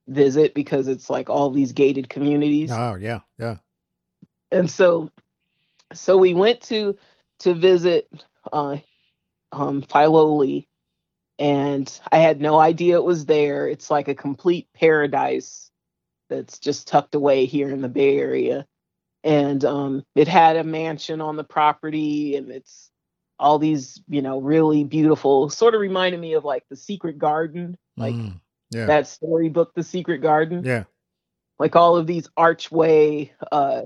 [0.08, 2.72] visit because it's like all these gated communities.
[2.72, 3.58] oh yeah yeah
[4.52, 5.12] And so
[5.94, 6.98] so we went to
[7.40, 8.10] to visit
[8.52, 8.78] uh,
[9.52, 10.68] um, Filoli,
[11.40, 13.68] and I had no idea it was there.
[13.68, 15.70] It's like a complete paradise
[16.30, 18.66] that's just tucked away here in the Bay Area,
[19.24, 22.90] and um, it had a mansion on the property, and it's
[23.38, 25.50] all these you know really beautiful.
[25.50, 28.40] Sort of reminded me of like the Secret Garden, like Mm,
[28.72, 28.86] yeah.
[28.88, 30.84] that storybook, The Secret Garden yeah.
[31.60, 33.84] like all of these archway uh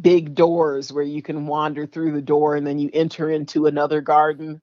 [0.00, 4.00] big doors where you can wander through the door and then you enter into another
[4.00, 4.60] garden.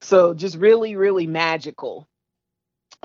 [0.00, 2.08] So just really really magical.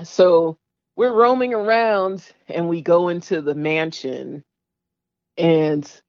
[0.04, 0.58] So
[0.96, 4.44] we're roaming around and we go into the mansion
[5.38, 6.02] and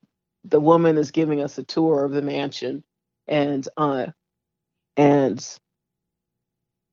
[0.45, 2.83] the woman is giving us a tour of the mansion
[3.27, 4.07] and uh
[4.97, 5.59] and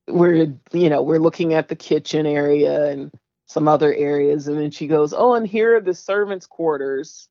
[0.06, 3.10] we're you know we're looking at the kitchen area and
[3.46, 7.28] some other areas and then she goes oh and here are the servants quarters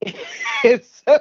[0.64, 1.18] and so,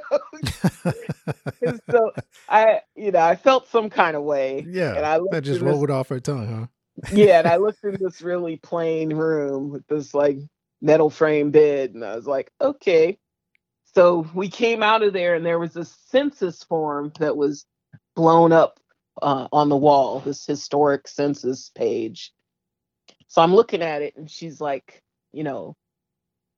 [1.61, 2.11] and so
[2.49, 4.65] i you know i felt some kind of way.
[4.69, 6.69] Yeah, and i That just in this, rolled off her tongue,
[7.01, 7.11] huh?
[7.13, 10.37] yeah and i looked in this really plain room with this like
[10.81, 13.17] metal frame bed and i was like okay.
[13.95, 17.65] So we came out of there and there was a census form that was
[18.15, 18.79] blown up
[19.23, 22.31] uh, on the wall this historic census page.
[23.27, 25.01] So i'm looking at it and she's like
[25.33, 25.75] you know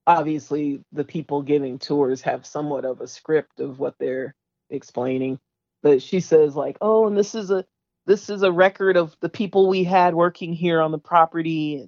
[0.10, 4.36] obviously the people giving tours have somewhat of a script of what they're
[4.72, 5.40] explaining
[5.84, 7.66] but she says like oh and this is a
[8.08, 11.88] this is a record of the people we had working here on the property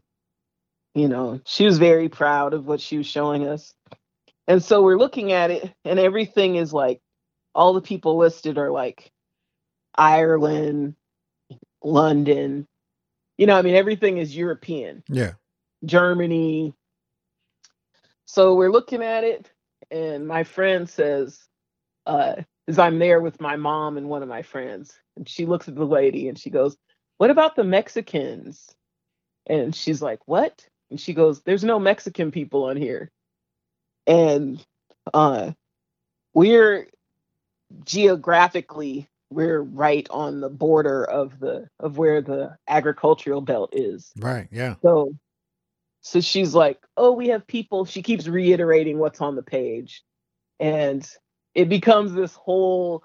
[0.96, 3.74] you know she was very proud of what she was showing us
[4.48, 7.02] and so we're looking at it and everything is like
[7.56, 9.12] all the people listed are like
[9.98, 10.96] ireland
[11.84, 12.68] london
[13.38, 15.34] you know i mean everything is european Yeah.
[15.86, 16.74] Germany.
[18.26, 19.52] So we're looking at it,
[19.90, 21.48] and my friend says,
[22.06, 22.36] uh,
[22.68, 25.76] as I'm there with my mom and one of my friends, and she looks at
[25.76, 26.78] the lady and she goes,
[27.18, 28.74] What about the Mexicans?
[29.48, 30.66] And she's like, What?
[30.90, 33.12] And she goes, There's no Mexican people on here.
[34.08, 34.64] And
[35.14, 35.52] uh
[36.34, 36.88] we're
[37.84, 44.12] geographically we're right on the border of the of where the agricultural belt is.
[44.18, 44.48] Right.
[44.52, 44.76] Yeah.
[44.82, 45.14] So
[46.02, 50.04] so she's like, "Oh, we have people." She keeps reiterating what's on the page.
[50.60, 51.08] And
[51.56, 53.04] it becomes this whole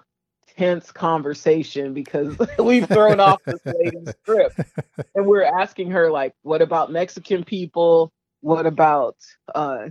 [0.57, 4.55] tense conversation because we've thrown off this lady's script.
[5.15, 8.11] And we're asking her like, "What about Mexican people?
[8.41, 9.17] What about
[9.53, 9.89] uh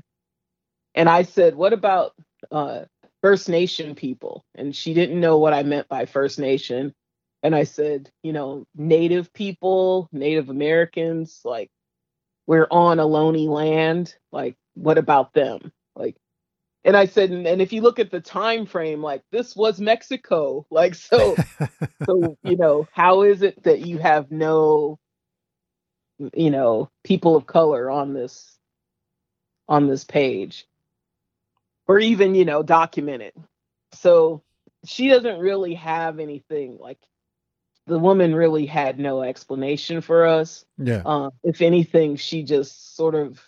[0.95, 2.13] and I said, "What about
[2.51, 2.83] uh
[3.23, 6.93] First Nation people?" And she didn't know what I meant by First Nation.
[7.43, 11.71] And I said, you know, Native people, Native Americans, like
[12.47, 14.15] we're on Ohlone land.
[14.33, 15.73] Like, what about them?
[15.95, 16.17] Like,
[16.85, 19.81] and I said, and, and if you look at the time frame, like this was
[19.81, 20.67] Mexico.
[20.71, 21.35] Like, so,
[22.05, 24.99] so you know, how is it that you have no,
[26.35, 28.57] you know, people of color on this,
[29.69, 30.67] on this page,
[31.89, 33.33] or even you know, documented?
[33.95, 34.43] So
[34.85, 36.99] she doesn't really have anything like
[37.87, 40.65] the woman really had no explanation for us.
[40.79, 41.03] yeah.
[41.05, 43.41] Um, if anything, she just sort of,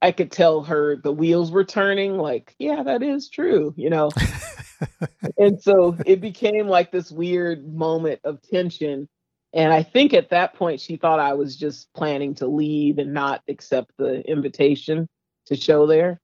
[0.00, 4.10] I could tell her the wheels were turning, like, yeah, that is true, you know?
[5.38, 9.08] and so it became like this weird moment of tension.
[9.54, 13.14] And I think at that point, she thought I was just planning to leave and
[13.14, 15.08] not accept the invitation
[15.46, 16.20] to show there.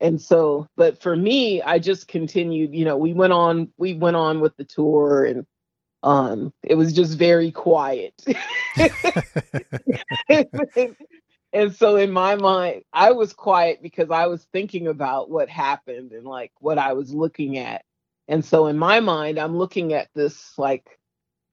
[0.00, 4.16] And so, but for me, I just continued, you know, we went on, we went
[4.16, 5.44] on with the tour and
[6.04, 8.14] um it was just very quiet.
[11.56, 16.10] And so in my mind i was quiet because i was thinking about what happened
[16.10, 17.84] and like what i was looking at.
[18.26, 20.98] And so in my mind i'm looking at this like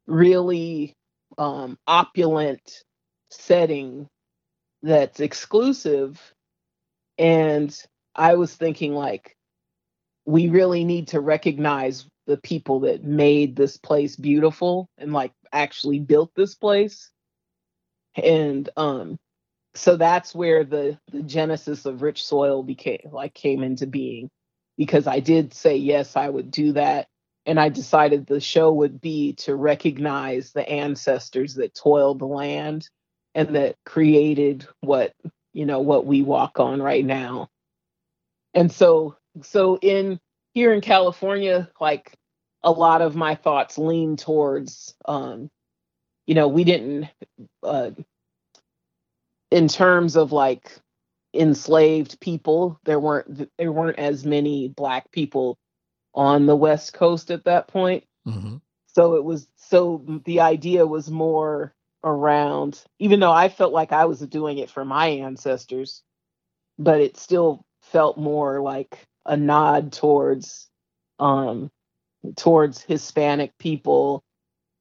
[0.07, 0.95] really
[1.37, 2.83] um opulent
[3.29, 4.09] setting
[4.81, 6.19] that's exclusive.
[7.19, 7.71] And
[8.15, 9.37] i was thinking like
[10.25, 15.99] we really need to recognize the people that made this place beautiful and like actually
[15.99, 17.11] built this place.
[18.15, 19.17] And um
[19.75, 24.29] so that's where the the genesis of rich soil became like came into being.
[24.77, 27.07] Because i did say yes i would do that.
[27.45, 32.89] And i decided the show would be to recognize the ancestors that toiled the land
[33.35, 35.13] and that created what
[35.53, 37.49] you know what we walk on right now.
[38.53, 40.19] And so so in
[40.53, 42.13] here in california like
[42.63, 45.49] a lot of my thoughts lean towards um
[46.27, 47.07] you know we didn't
[47.63, 47.91] uh
[49.51, 50.71] in terms of like
[51.33, 52.79] enslaved people.
[52.85, 55.57] There weren't there weren't as many black people
[56.13, 58.05] on the West Coast at that point.
[58.27, 58.57] Mm-hmm.
[58.87, 61.73] So it was so the idea was more
[62.03, 66.01] around even though I felt like I was doing it for my ancestors,
[66.79, 70.69] but it still felt more like a nod towards
[71.19, 71.71] um
[72.35, 74.23] towards Hispanic people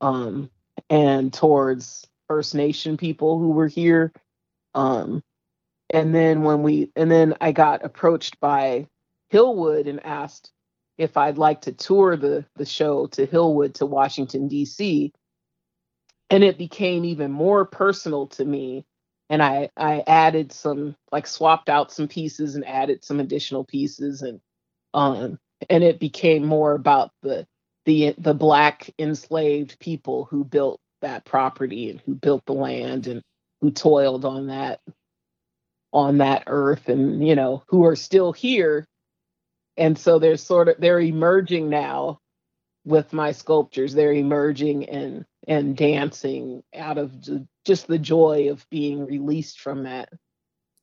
[0.00, 0.50] um
[0.90, 4.12] and towards First Nation people who were here.
[4.74, 5.22] Um
[5.90, 8.86] and then when we and then I got approached by
[9.32, 10.52] Hillwood and asked
[10.98, 15.12] if I'd like to tour the the show to Hillwood to Washington D.C.
[16.30, 18.86] And it became even more personal to me.
[19.30, 24.22] And I I added some like swapped out some pieces and added some additional pieces
[24.22, 24.40] and
[24.94, 25.38] um
[25.70, 27.46] and it became more about the
[27.86, 33.22] the the black enslaved people who built that property and who built the land and
[33.62, 34.80] who toiled on that
[35.92, 38.86] on that earth and you know who are still here.
[39.76, 42.20] And so they're sort of they're emerging now
[42.86, 43.94] with my sculptures.
[43.94, 47.12] They're emerging and and dancing out of
[47.64, 50.08] just the joy of being released from that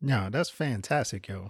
[0.02, 1.50] yeah that's fantastic yo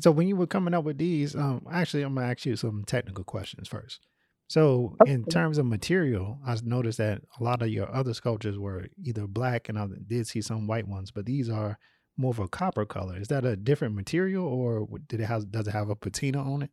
[0.00, 2.84] so when you were coming up with these um actually i'm gonna ask you some
[2.84, 4.06] technical questions first
[4.48, 5.12] so okay.
[5.12, 9.26] in terms of material i noticed that a lot of your other sculptures were either
[9.26, 11.78] black and i did see some white ones but these are
[12.16, 13.16] more of a copper color.
[13.16, 16.62] Is that a different material, or did it have does it have a patina on
[16.62, 16.70] it?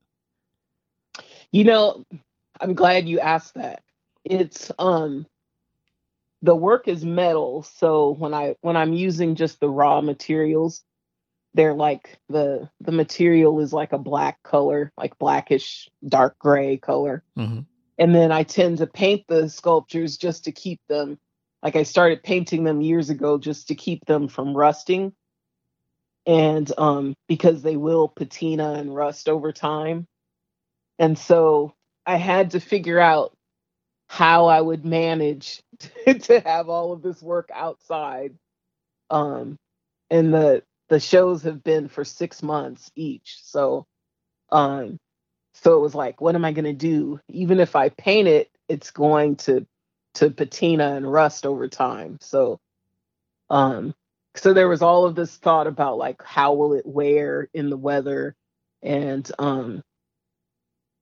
[1.51, 2.03] You know,
[2.61, 3.83] I'm glad you asked that.
[4.23, 5.25] It's um
[6.43, 10.83] the work is metal, so when I when I'm using just the raw materials,
[11.53, 17.23] they're like the the material is like a black color, like blackish dark gray color.
[17.37, 17.61] Mm-hmm.
[17.97, 21.17] And then I tend to paint the sculptures just to keep them
[21.63, 25.13] like I started painting them years ago just to keep them from rusting
[26.25, 30.07] and um, because they will patina and rust over time.
[30.99, 31.73] And so
[32.05, 33.33] I had to figure out
[34.13, 35.63] how I would manage
[36.07, 38.35] to have all of this work outside.
[39.09, 39.57] Um,
[40.11, 43.39] and the the shows have been for six months each.
[43.43, 43.87] So
[44.51, 44.99] um,
[45.55, 47.19] so it was like, what am I gonna do?
[47.29, 49.65] Even if I paint it, it's going to
[50.15, 52.19] to patina and rust over time.
[52.21, 52.59] So
[53.49, 53.95] um
[54.35, 57.77] so there was all of this thought about like how will it wear in the
[57.77, 58.35] weather
[58.83, 59.83] and um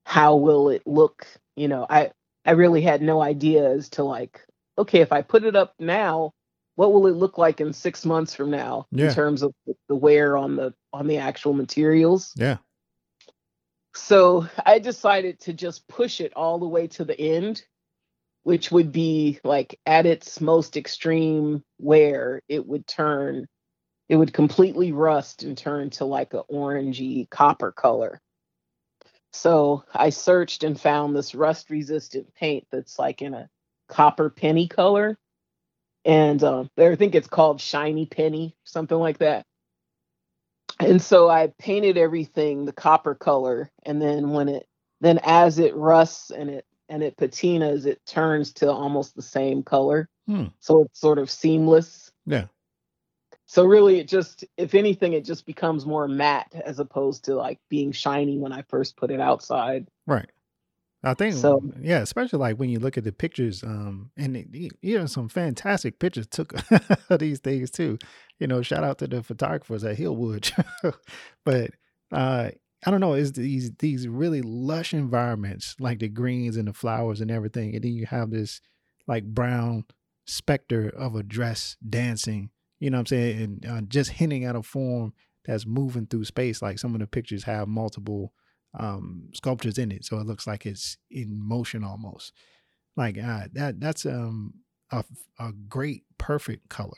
[0.06, 2.12] how will it look you know i
[2.44, 4.40] i really had no idea as to like
[4.78, 6.32] okay if i put it up now
[6.76, 9.08] what will it look like in six months from now yeah.
[9.08, 9.52] in terms of
[9.88, 12.56] the wear on the on the actual materials yeah
[13.94, 17.62] so i decided to just push it all the way to the end
[18.44, 23.46] which would be like at its most extreme wear, it would turn,
[24.08, 28.20] it would completely rust and turn to like a orangey copper color.
[29.32, 33.48] So I searched and found this rust resistant paint that's like in a
[33.88, 35.18] copper penny color.
[36.04, 39.46] And um, I think it's called shiny penny, something like that.
[40.80, 43.70] And so I painted everything the copper color.
[43.84, 44.66] And then when it,
[45.00, 49.62] then as it rusts and it and it patinas, it turns to almost the same
[49.62, 50.08] color.
[50.26, 50.46] Hmm.
[50.60, 52.12] So it's sort of seamless.
[52.26, 52.46] Yeah.
[53.46, 57.58] So really it just if anything, it just becomes more matte as opposed to like
[57.68, 59.88] being shiny when I first put it outside.
[60.06, 60.30] Right.
[61.04, 61.60] I think so.
[61.80, 65.28] Yeah, especially like when you look at the pictures, um, and it, you know some
[65.28, 66.54] fantastic pictures took
[67.10, 67.98] of these things too.
[68.38, 70.52] You know, shout out to the photographers at Hillwood.
[71.44, 71.72] but
[72.12, 72.50] uh,
[72.86, 77.20] I don't know, is these these really lush environments like the greens and the flowers
[77.20, 78.60] and everything, and then you have this
[79.08, 79.84] like brown
[80.26, 82.50] specter of a dress dancing.
[82.82, 83.42] You know what I'm saying?
[83.42, 85.12] And uh, just hinting at a form
[85.44, 86.60] that's moving through space.
[86.60, 88.32] Like some of the pictures have multiple
[88.76, 92.32] um, sculptures in it, so it looks like it's in motion almost.
[92.96, 94.54] Like uh, that that's um
[94.90, 95.04] a
[95.38, 96.90] a great perfect color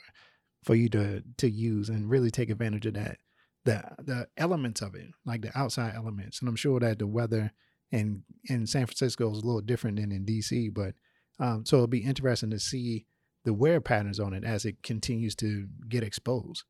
[0.63, 3.19] for you to to use and really take advantage of that
[3.63, 6.39] the the elements of it, like the outside elements.
[6.39, 7.51] And I'm sure that the weather
[7.91, 10.95] in in San Francisco is a little different than in DC, but
[11.39, 13.05] um, so it'll be interesting to see
[13.45, 16.63] the wear patterns on it as it continues to get exposed.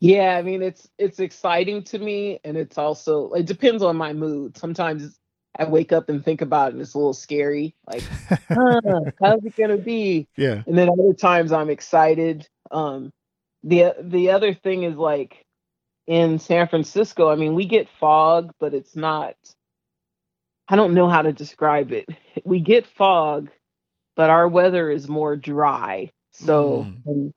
[0.00, 4.12] Yeah, I mean it's it's exciting to me, and it's also it depends on my
[4.12, 4.56] mood.
[4.56, 5.18] Sometimes
[5.58, 8.02] I wake up and think about it, and it's a little scary, like
[8.48, 8.80] huh,
[9.20, 10.28] how's it gonna be?
[10.36, 12.48] Yeah, and then other times I'm excited.
[12.70, 13.12] Um,
[13.64, 15.44] the the other thing is like
[16.06, 19.36] in San Francisco, I mean, we get fog, but it's not,
[20.68, 22.08] I don't know how to describe it.
[22.44, 23.50] We get fog,
[24.16, 26.10] but our weather is more dry.
[26.32, 26.96] So, mm.
[27.06, 27.34] and,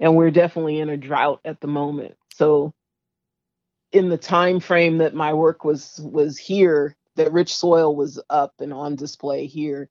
[0.00, 2.16] and, we're definitely in a drought at the moment.
[2.34, 2.72] so
[3.90, 8.52] in the time frame that my work was was here, that rich soil was up
[8.60, 9.88] and on display here.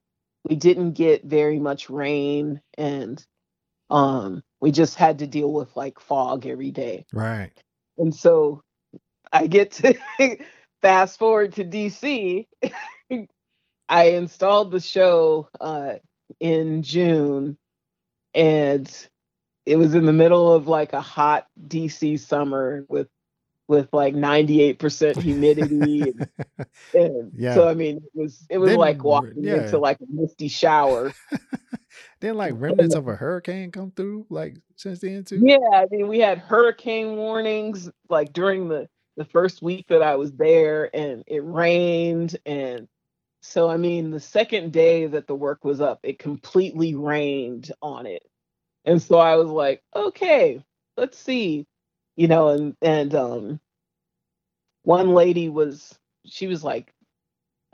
[0.47, 3.23] We didn't get very much rain and
[3.89, 7.05] um we just had to deal with like fog every day.
[7.13, 7.51] Right.
[7.97, 8.61] And so
[9.31, 9.95] I get to
[10.81, 12.47] fast forward to DC.
[13.89, 15.95] I installed the show uh,
[16.39, 17.57] in June,
[18.33, 19.07] and
[19.65, 23.07] it was in the middle of like a hot DC summer with
[23.67, 26.29] with like 98% humidity and,
[26.93, 27.53] and Yeah.
[27.53, 29.55] so i mean it was it was like walking yeah.
[29.65, 31.13] into like a misty shower
[32.19, 35.39] then like remnants of a hurricane come through like since then too.
[35.41, 40.15] Yeah, I mean, we had hurricane warnings like during the the first week that I
[40.15, 42.87] was there, and it rained, and
[43.47, 48.05] so I mean, the second day that the work was up, it completely rained on
[48.05, 48.23] it,
[48.85, 50.63] and so I was like, okay,
[50.97, 51.65] let's see,
[52.15, 53.59] you know, and and um,
[54.83, 56.93] one lady was she was like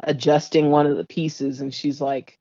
[0.03, 2.39] adjusting one of the pieces, and she's like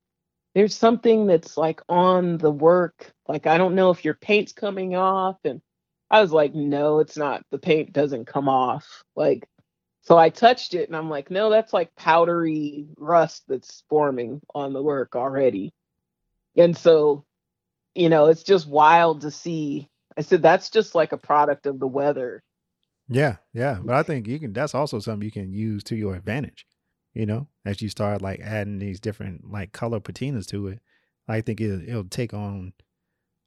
[0.55, 3.11] there's something that's like on the work.
[3.27, 5.37] Like, I don't know if your paint's coming off.
[5.43, 5.61] And
[6.11, 7.43] I was like, no, it's not.
[7.51, 9.03] The paint doesn't come off.
[9.15, 9.47] Like,
[10.03, 14.73] so I touched it and I'm like, no, that's like powdery rust that's forming on
[14.73, 15.71] the work already.
[16.57, 17.23] And so,
[17.95, 19.87] you know, it's just wild to see.
[20.17, 22.43] I said, that's just like a product of the weather.
[23.07, 23.79] Yeah, yeah.
[23.81, 26.65] But I think you can that's also something you can use to your advantage,
[27.13, 30.79] you know, as you start like adding these different like color patinas to it.
[31.29, 32.73] I think it, it'll take on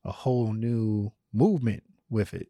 [0.05, 2.49] a whole new movement with it.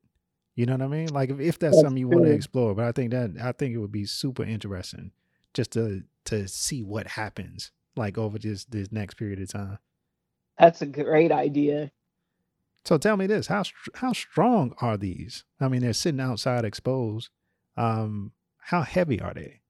[0.57, 1.09] You know what I mean?
[1.13, 3.53] Like if, if that's, That's something you want to explore, but I think that I
[3.53, 5.13] think it would be super interesting
[5.55, 9.79] just to to see what happens like over this this next period of time.
[10.59, 11.91] That's a great idea.
[12.87, 15.45] So tell me this: how how strong are these?
[15.61, 17.29] I mean, they're sitting outside exposed.
[17.77, 19.61] Um, how heavy are they?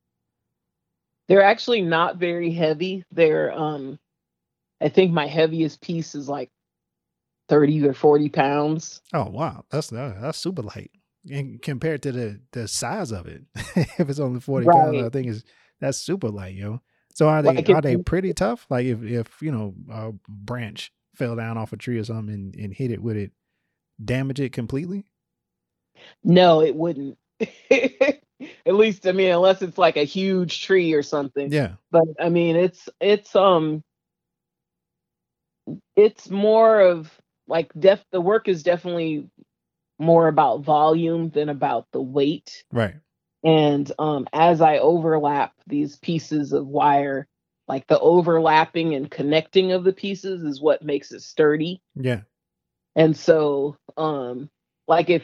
[1.29, 3.05] They're actually not very heavy.
[3.11, 3.99] They're um
[4.81, 6.51] I think my heaviest piece is like
[7.49, 9.01] 30 or 40 pounds.
[9.13, 10.91] Oh wow, that's that's super light,
[11.31, 15.29] and compared to the the size of it, if it's only forty pounds, I think
[15.29, 15.45] is
[15.81, 16.81] that's super light, yo.
[17.15, 18.67] So are they Like are if they pretty tough?
[18.69, 22.55] Like if if you know a branch fell down off a tree or something and,
[22.57, 23.33] and hit it, would it
[24.05, 25.07] damage it completely?
[26.25, 27.17] No, it wouldn't.
[27.71, 31.51] At least I mean unless it's like a huge tree or something.
[31.51, 33.83] Yeah, But I mean it's it's um
[35.97, 37.11] it's more of
[37.49, 39.29] like def the work is definitely
[39.99, 42.65] more about volume than about the weight.
[42.73, 42.95] right.
[43.45, 47.27] and um, as i overlap these pieces of wire
[47.69, 52.21] like the overlapping and connecting of the pieces is what makes it sturdy Yeah,
[52.95, 54.51] and so um
[54.89, 55.23] like if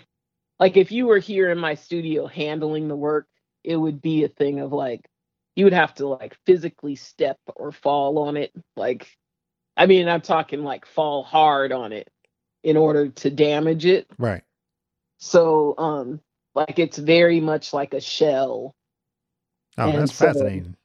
[0.59, 3.27] like if you were here in my studio handling the work
[3.65, 5.01] it would be a thing of like
[5.55, 9.07] you would have to like physically step or fall on it like
[9.77, 12.11] i mean i'm talking like fall hard on it
[12.63, 14.43] in order to damage it right.
[15.19, 16.21] so um
[16.55, 18.75] like it's very much like a shell
[19.79, 20.77] Oh, And that's so- fascinating.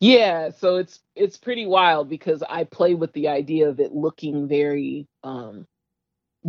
[0.00, 4.46] Yeah, so it's it's pretty wild because I play with the idea of it looking
[4.46, 5.66] very um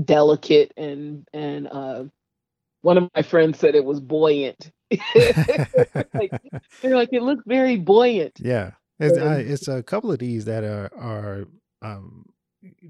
[0.04, 2.04] delicate and and uh
[2.82, 4.70] one of my friends said it was buoyant.
[4.92, 6.32] like
[6.82, 8.38] they're like it looks very buoyant.
[8.42, 11.46] Yeah, it's I, it's a couple of these that are are
[11.82, 12.26] um.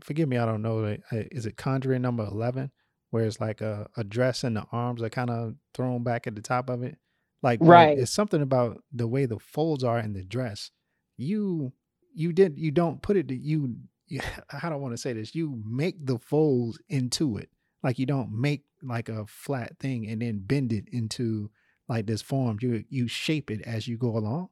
[0.04, 0.98] Forgive me, I don't know.
[1.12, 2.72] Is it Conjuring number eleven,
[3.10, 6.36] where it's like a, a dress and the arms are kind of thrown back at
[6.36, 6.98] the top of it?
[7.42, 7.98] Like, Right.
[7.98, 10.72] It's something about the way the folds are in the dress.
[11.18, 11.74] You
[12.14, 13.30] you did you don't put it.
[13.30, 13.76] You,
[14.08, 14.22] you
[14.64, 15.36] I don't want to say this.
[15.36, 17.50] You make the folds into it.
[17.84, 21.52] Like you don't make like a flat thing and then bend it into
[21.88, 22.58] like this form.
[22.62, 24.50] You you shape it as you go along.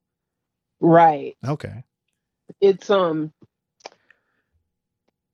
[0.84, 1.38] Right.
[1.48, 1.84] Okay.
[2.62, 3.34] It's um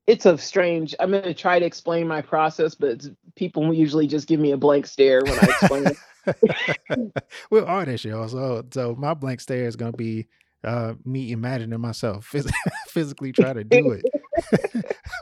[0.08, 4.40] it's a strange I'm gonna try to explain my process, but people usually just give
[4.40, 6.00] me a blank stare when I explain it.
[7.52, 8.28] We're artists, y'all.
[8.30, 10.28] So, so my blank stare is gonna be
[10.64, 12.52] uh, me imagining myself phys-
[12.88, 14.08] physically try to do it.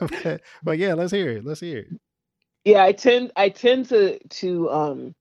[0.00, 1.44] but, but yeah, let's hear it.
[1.46, 1.88] Let's hear it.
[2.64, 5.14] yeah i tend i tend to to um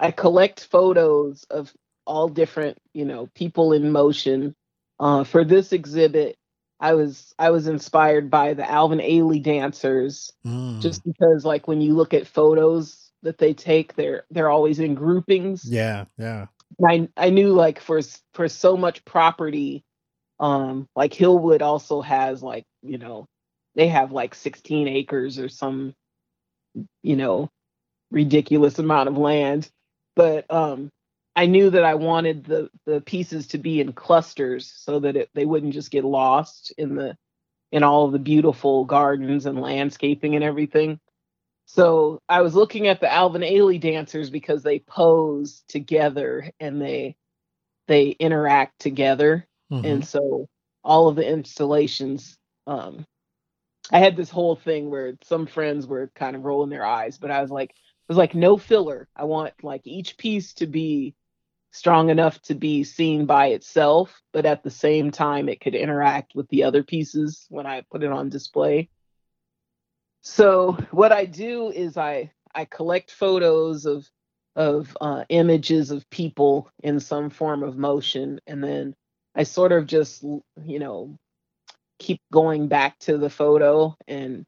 [0.00, 1.72] i collect photos of
[2.06, 4.54] all different you know people in motion.
[5.00, 6.36] Uh for this exhibit
[6.80, 11.80] i was i was inspired by the alvin ailey dancers Mm, just because like when
[11.80, 15.72] you look at photos that they take they're they're always in groupings.
[15.72, 16.46] Yeah, yeah,
[16.84, 18.00] I I knew like for
[18.34, 19.84] for so much property,
[20.40, 23.26] um, like Hillwood also has like you know,
[23.76, 25.94] they have like 16 acres or some,
[27.02, 27.50] you know,
[28.10, 29.70] ridiculous amount of land.
[30.16, 30.90] But um,
[31.34, 35.30] I knew that I wanted the the pieces to be in clusters so that it,
[35.34, 37.16] they wouldn't just get lost in the
[37.72, 41.00] in all of the beautiful gardens and landscaping and everything.
[41.66, 47.16] So I was looking at the Alvin Ailey dancers because they pose together and they
[47.88, 49.46] they interact together.
[49.72, 49.84] Mhm.
[49.84, 50.48] And so
[50.84, 53.06] all of the installations um
[53.90, 57.30] I had this whole thing where some friends were kind of rolling their eyes, but
[57.30, 59.08] I was like it was like no filler.
[59.16, 61.14] I want like each piece to be
[61.72, 66.34] strong enough to be seen by itself, but at the same time it could interact
[66.34, 68.90] with the other pieces when I put it on display.
[70.20, 74.06] So what I do is I I collect photos of
[74.54, 78.94] of uh, images of people in some form of motion, and then
[79.34, 81.18] I sort of just you know
[81.98, 84.44] keep going back to the photo and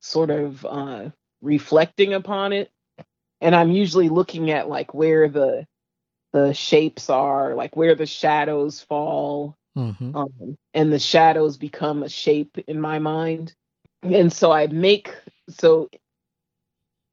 [0.00, 1.10] sort of uh,
[1.40, 2.70] reflecting upon it.
[3.40, 5.66] And I'm usually looking at like where the
[6.32, 10.14] the shapes are, like where the shadows fall, Mhm.
[10.14, 13.54] um, and the shadows become a shape in my mind.
[14.02, 15.14] And so I make
[15.48, 15.88] so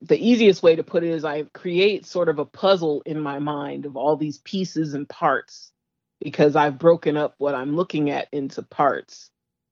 [0.02, 3.40] the easiest way to put it is I create sort of a puzzle in my
[3.40, 5.72] mind of all these pieces and parts
[6.20, 9.30] because I've broken up what I'm looking at into parts.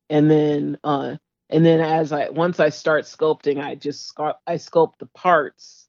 [0.10, 1.18] And then uh
[1.50, 5.88] and then as I once I start sculpting, I just sculpt I sculpt the parts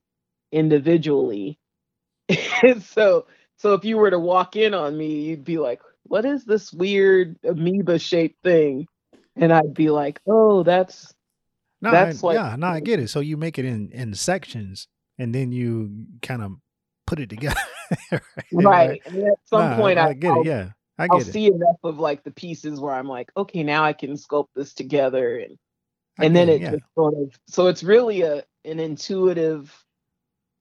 [0.53, 1.59] individually.
[2.81, 3.27] So
[3.63, 6.73] so if you were to walk in on me, you'd be like, "What is this
[6.73, 8.89] weird amoeba shaped thing?"
[9.37, 11.15] And I'd be like, "Oh, that's
[11.81, 13.09] No, That's I, like- yeah, no, I get it.
[13.09, 16.53] So you make it in in sections, and then you kind of
[17.07, 17.61] put it together.
[18.53, 20.47] right." And at some Nah, point, I, I, get I'll, it.
[20.47, 21.27] Yeah, I I'll it.
[21.33, 24.75] see enough of like the pieces where I'm like, "Okay, now I can sculpt this
[24.75, 25.57] together," and
[26.19, 26.71] I and get then it yeah.
[26.73, 29.73] just sort of so it's really a an intuitive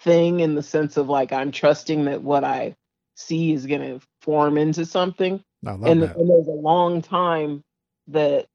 [0.02, 2.76] thing in the sense of like I'm trusting that what I
[3.16, 5.43] see is going to form into something.
[5.91, 7.64] And, and there's a long time
[8.07, 8.47] that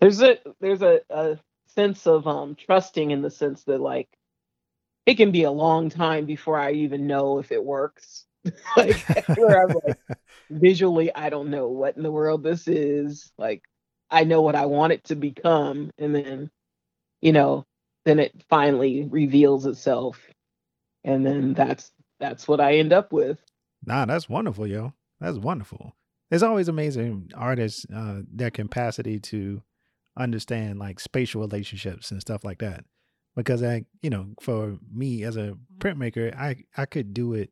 [0.00, 1.38] there's a there's a, a
[1.74, 4.08] sense of um trusting in the sense that like
[5.06, 8.26] it can be a long time before I even know if it works.
[8.76, 8.96] like
[9.34, 9.98] where I'm like
[10.50, 13.32] visually I don't know what in the world this is.
[13.38, 13.62] Like
[14.10, 16.50] I know what I want it to become and then
[17.20, 17.64] you know
[18.04, 20.20] then it finally reveals itself
[21.04, 23.38] and then that's that's what I end up with.
[23.84, 24.92] Nah, that's wonderful, yo.
[25.20, 25.96] That's wonderful.
[26.30, 29.62] It's always amazing artists, uh, their capacity to
[30.16, 32.84] understand like spatial relationships and stuff like that.
[33.36, 37.50] Because I, you know, for me as a printmaker, I I could do it,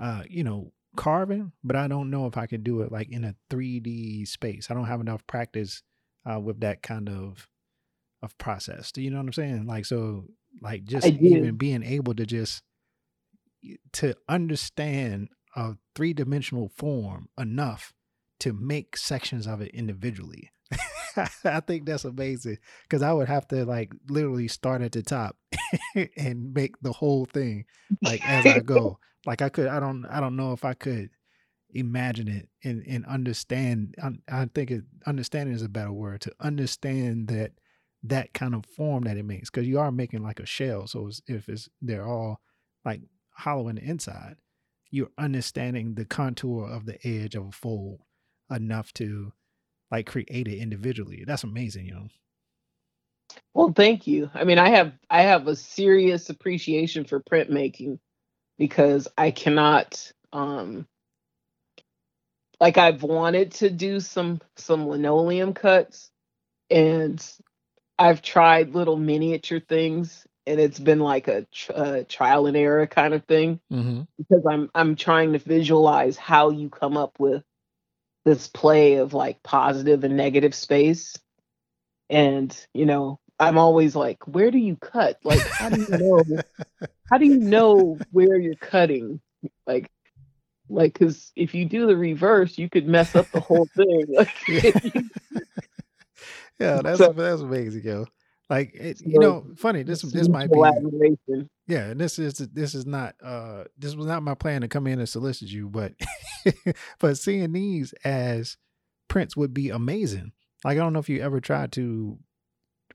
[0.00, 3.24] uh, you know, carving, but I don't know if I could do it like in
[3.24, 4.70] a 3D space.
[4.70, 5.82] I don't have enough practice
[6.28, 7.48] uh, with that kind of
[8.22, 8.90] of process.
[8.90, 9.66] Do you know what I'm saying?
[9.66, 10.24] Like so,
[10.60, 12.62] like just even being able to just
[13.92, 17.92] to understand a three dimensional form enough
[18.40, 20.50] to make sections of it individually.
[21.44, 25.36] I think that's amazing because I would have to like literally start at the top
[26.16, 27.64] and make the whole thing
[28.02, 28.98] like as I go.
[29.26, 31.10] Like I could, I don't, I don't know if I could
[31.70, 33.94] imagine it and and understand.
[34.02, 37.52] I, I think it, understanding is a better word to understand that
[38.04, 40.86] that kind of form that it makes because you are making like a shell.
[40.86, 42.40] So it's, if it's they're all
[42.84, 43.02] like
[43.38, 44.36] hollow in the inside,
[44.90, 48.00] you're understanding the contour of the edge of a fold
[48.50, 49.32] enough to
[49.90, 51.24] like create it individually.
[51.26, 52.08] That's amazing, you know.
[53.54, 54.30] Well, thank you.
[54.34, 57.98] I mean, I have I have a serious appreciation for printmaking
[58.58, 60.86] because I cannot um
[62.60, 66.10] like I've wanted to do some some linoleum cuts
[66.70, 67.24] and
[67.98, 72.86] I've tried little miniature things and it's been like a, tr- a trial and error
[72.86, 74.02] kind of thing Mm-hmm.
[74.16, 77.42] because I'm I'm trying to visualize how you come up with
[78.24, 81.16] this play of like positive and negative space.
[82.10, 85.18] And you know, I'm always like, where do you cut?
[85.24, 86.24] Like, how do you know?
[87.10, 89.20] how do you know where you're cutting?
[89.66, 89.90] Like,
[90.68, 94.06] like because if you do the reverse, you could mess up the whole thing.
[94.16, 94.34] Like,
[96.58, 98.06] Yeah, that's So- that's amazing, yo.
[98.50, 99.82] Like it, you know, funny.
[99.82, 100.58] This this might be
[101.66, 101.90] yeah.
[101.90, 104.98] and This is this is not uh this was not my plan to come in
[104.98, 105.92] and solicit you, but
[106.98, 108.56] but seeing these as
[109.08, 110.32] prints would be amazing.
[110.64, 112.18] Like I don't know if you ever tried to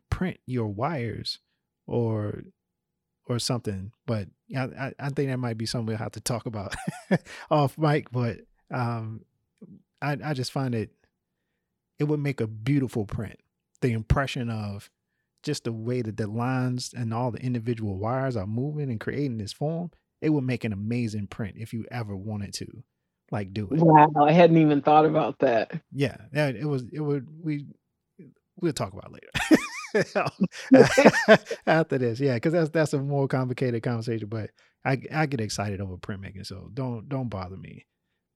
[0.10, 1.40] print your wires
[1.86, 2.42] or
[3.28, 6.48] or something, but yeah, I, I think that might be something we'll have to talk
[6.48, 6.76] about
[7.52, 8.12] off mic.
[8.12, 8.40] But
[8.72, 9.24] um,
[10.02, 10.90] I I just find it
[12.00, 13.40] it would make a beautiful print.
[13.82, 14.90] The impression of
[15.44, 19.38] just the way that the lines and all the individual wires are moving and creating
[19.38, 19.92] this form,
[20.22, 22.84] it would make an amazing print if you ever wanted to
[23.32, 23.86] like do it.
[23.86, 25.72] Wow, I hadn't even thought about that.
[25.92, 27.68] Yeah, yeah, it was it would we
[28.62, 29.30] we'll talk about later.
[31.68, 34.28] After this, yeah, because that's that's a more complicated conversation.
[34.30, 34.52] But
[34.86, 37.86] I I get excited over printmaking, so don't don't bother me.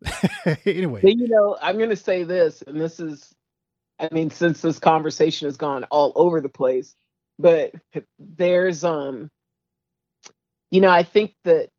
[0.66, 3.36] anyway, But, you know, I'm going to say this, and this is,
[4.00, 6.96] I mean, since this conversation has gone all over the place,
[7.40, 7.74] but
[8.20, 9.30] there's, um,
[10.72, 11.70] you know, I think that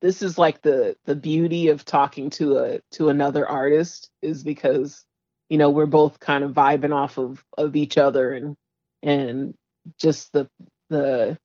[0.00, 5.04] this is like the the beauty of talking to a to another artist is because
[5.48, 8.56] you know we're both kind of vibing off of of each other and
[9.02, 9.54] and
[10.00, 10.48] just the
[10.90, 11.38] the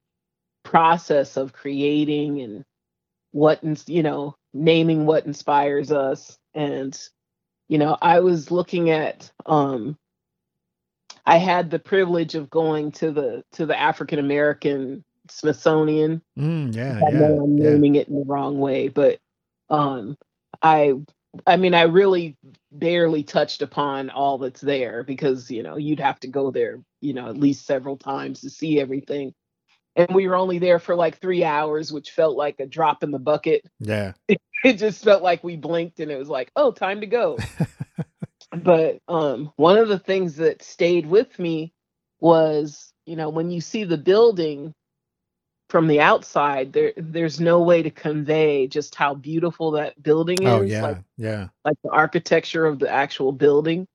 [0.63, 2.63] process of creating and
[3.31, 6.37] what you know naming what inspires us.
[6.53, 6.97] And
[7.69, 9.97] you know i was looking at um
[11.25, 17.01] i had the privilege of going to the to the african american smithsonian mm, yeah,
[17.05, 17.71] I yeah, know I'm yeah.
[17.71, 19.19] naming it in the wrong way, but
[19.69, 20.17] um,
[20.61, 20.93] I,
[21.47, 22.37] I mean, I really
[22.71, 27.13] barely touched upon all that's there because you know you'd have to go there, you
[27.13, 29.33] know, at least several times to see everything,
[29.95, 33.11] and we were only there for like three hours, which felt like a drop in
[33.11, 33.65] the bucket.
[33.79, 34.13] Yeah,
[34.63, 37.37] It just felt like we blinked and it was like, oh, time to go.
[38.63, 41.73] but um, one of the things that stayed with me
[42.21, 44.73] was, you know, when you see the building
[45.69, 50.51] from the outside, there there's no way to convey just how beautiful that building is.
[50.51, 51.49] oh yeah, Like yeah.
[51.65, 53.87] like the architecture of the actual building.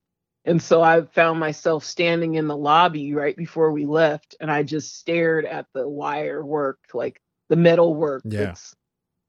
[0.44, 4.62] And so I found myself standing in the lobby right before we left, and I
[4.64, 8.56] just stared at the wire work, like the metal work Yeah.
[8.56, 8.74] that's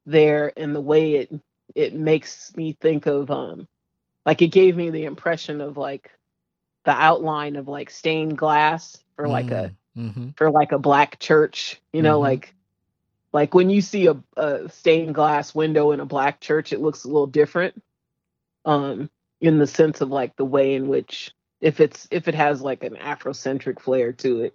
[0.06, 1.32] there, and the way it
[1.74, 3.66] it makes me think of um,
[4.30, 6.12] like it gave me the impression of like
[6.84, 10.28] the outline of like stained glass or like a mm-hmm.
[10.36, 12.22] for like a black church you know Mhm.
[12.22, 12.54] like
[13.32, 17.02] like when you see a, a stained glass window in a black church it looks
[17.02, 17.82] a little different
[18.66, 19.10] um
[19.40, 22.84] in the sense of like the way in which if it's if it has like
[22.84, 24.54] an afrocentric flair to it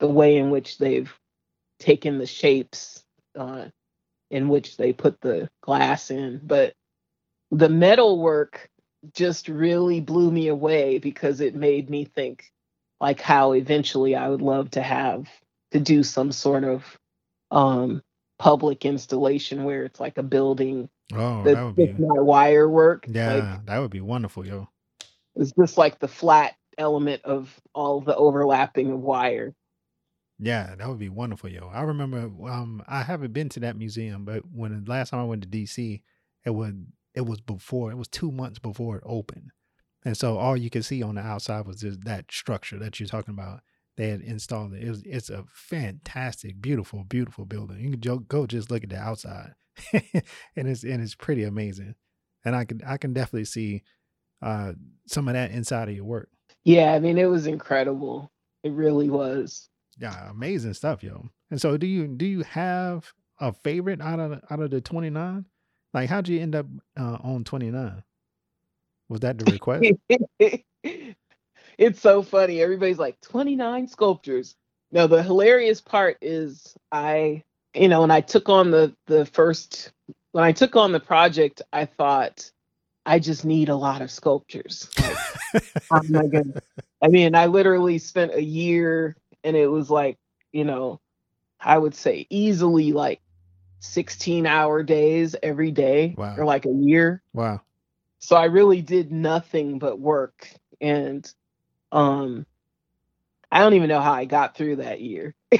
[0.00, 1.18] the way in which they've
[1.78, 3.02] taken the shapes
[3.38, 3.64] uh
[4.30, 6.74] in which they put the glass in but
[7.50, 8.68] the metal work
[9.14, 12.52] just really blew me away because it made me think
[13.00, 15.26] like how eventually I would love to have
[15.72, 16.98] to do some sort of
[17.50, 18.02] um
[18.38, 23.08] public installation where it's like a building Oh, that that's would be not wire work.
[23.08, 24.68] yeah, Like that would be wonderful, yo.
[25.36, 29.54] it's just like the flat element of all the overlapping of wire.
[30.38, 31.68] Yeah, that would be wonderful, yo.
[31.68, 35.24] I remember um I haven't been to that museum, but when the last time I
[35.24, 36.02] went to DC,
[36.44, 36.74] it was
[37.18, 39.50] it was before, it was two months before it opened.
[40.04, 43.08] And so all you could see on the outside was just that structure that you're
[43.08, 43.60] talking about.
[43.96, 44.84] They had installed it.
[44.84, 47.80] It was it's a fantastic, beautiful, beautiful building.
[47.80, 49.54] You can jo- go just look at the outside.
[49.92, 51.96] and it's and it's pretty amazing.
[52.44, 53.82] And I can I can definitely see
[54.40, 54.74] uh
[55.08, 56.28] some of that inside of your work.
[56.62, 58.30] Yeah, I mean it was incredible.
[58.62, 59.68] It really was.
[59.98, 61.28] Yeah, amazing stuff, yo.
[61.50, 65.10] And so, do you do you have a favorite out of out of the twenty
[65.10, 65.46] nine?
[65.94, 66.66] Like, how'd you end up
[66.98, 68.02] uh, on twenty nine?
[69.08, 69.84] Was that the request?
[71.78, 72.60] it's so funny.
[72.60, 74.54] Everybody's like 29 sculptures.
[74.92, 77.42] No, the hilarious part is I,
[77.74, 79.92] you know, when I took on the the first
[80.32, 82.50] when I took on the project, I thought
[83.06, 84.90] I just need a lot of sculptures.
[84.98, 86.62] Like, oh my goodness.
[87.02, 90.18] I mean, I literally spent a year and it was like,
[90.52, 91.00] you know,
[91.60, 93.20] I would say easily like
[93.80, 96.34] 16 hour days every day Wow.
[96.36, 97.22] or like a year.
[97.32, 97.60] Wow.
[98.18, 100.48] so i really did nothing but work
[100.80, 101.32] and
[101.92, 102.44] um
[103.52, 105.34] i don't even know how i got through that year.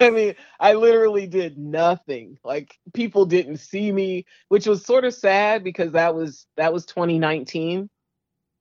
[0.00, 2.38] I mean i literally did nothing.
[2.44, 6.86] Like people didn't see me which was sort of sad because that was that was
[6.86, 7.90] 2019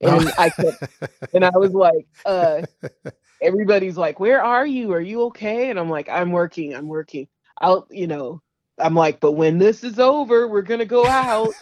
[0.01, 0.77] and i kept
[1.33, 2.61] and i was like uh
[3.41, 4.93] everybody's like where are you?
[4.93, 5.69] Are you okay?
[5.69, 7.27] And i'm like i'm working i'm working
[7.61, 8.41] i'll you know
[8.79, 11.57] i'm like but when this is over we're gonna go out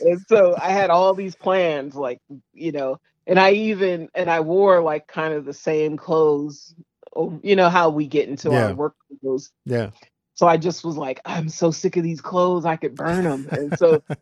[0.00, 2.20] and so i had all these plans like
[2.54, 6.74] you know and i even and i wore like kind of the same clothes
[7.16, 8.58] oh, you know how we get into Yeah.
[8.66, 9.90] our work clothes yeah.
[10.34, 13.48] so i just was like i'm so sick of these clothes i could burn them
[13.52, 14.02] and so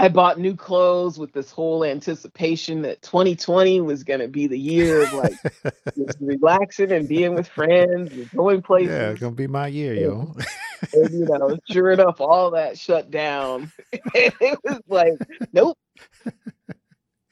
[0.00, 4.58] I bought new clothes with this whole anticipation that 2020 was going to be the
[4.58, 5.34] year of like
[5.96, 8.88] just relaxing and being with friends and going places.
[8.88, 10.34] yeah, it's gonna be my year, yo.
[10.94, 13.70] And, you know, sure enough, all that shut down.
[13.92, 15.18] it was like,
[15.52, 15.76] nope.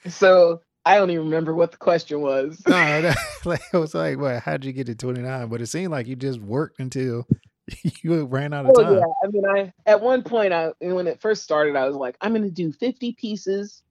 [0.07, 2.63] So I don't even remember what the question was.
[2.67, 3.17] no, that,
[3.47, 4.43] like, it was like, what?
[4.43, 5.49] How'd you get to 29?
[5.49, 7.27] But it seemed like you just worked until
[8.03, 8.95] you ran out of Oh time.
[8.95, 12.17] yeah, I mean, I at one point, I when it first started, I was like,
[12.21, 13.83] I'm gonna do 50 pieces,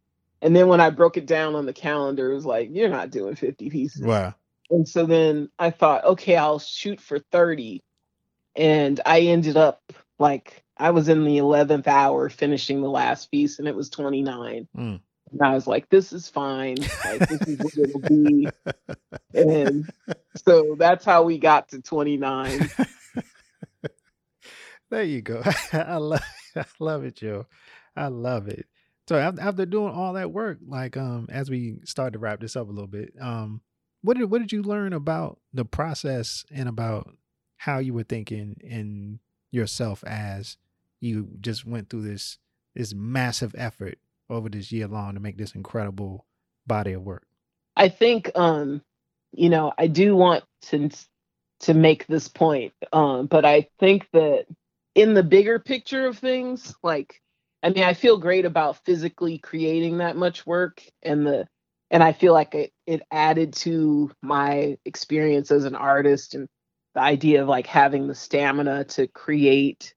[0.41, 3.09] and then when I broke it down on the calendar, it was like, you're not
[3.11, 4.01] doing 50 pieces.
[4.01, 4.35] Wow.
[4.69, 7.83] And so then I thought, okay, I'll shoot for 30.
[8.55, 13.59] And I ended up like I was in the 11th hour finishing the last piece
[13.59, 14.67] and it was 29.
[14.75, 14.99] Mm.
[15.31, 16.77] And I was like, this is fine.
[17.05, 18.49] Like, this is what it'll be.
[19.33, 19.87] And
[20.35, 22.69] so that's how we got to 29.
[24.89, 25.43] There you go.
[25.73, 26.23] I love
[26.55, 27.45] I love it, Joe.
[27.95, 28.67] I love it.
[29.07, 32.67] So after doing all that work, like um as we start to wrap this up
[32.67, 33.61] a little bit, um
[34.01, 37.09] what did what did you learn about the process and about
[37.57, 39.19] how you were thinking in
[39.51, 40.57] yourself as
[40.99, 42.37] you just went through this
[42.75, 43.97] this massive effort
[44.29, 46.25] over this year long to make this incredible
[46.67, 47.25] body of work?
[47.75, 48.81] I think um,
[49.33, 50.89] you know, I do want to
[51.61, 52.73] to make this point.
[52.93, 54.45] Um, but I think that
[54.97, 57.21] in the bigger picture of things, like
[57.61, 61.47] I mean, I feel great about physically creating that much work and the
[61.91, 66.49] and I feel like it, it added to my experience as an artist and
[66.95, 69.93] the idea of like having the stamina to create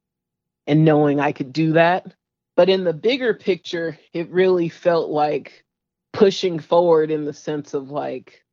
[0.67, 2.15] and knowing I could do that.
[2.55, 5.65] But in the bigger picture, it really felt like
[6.13, 8.45] pushing forward in the sense of like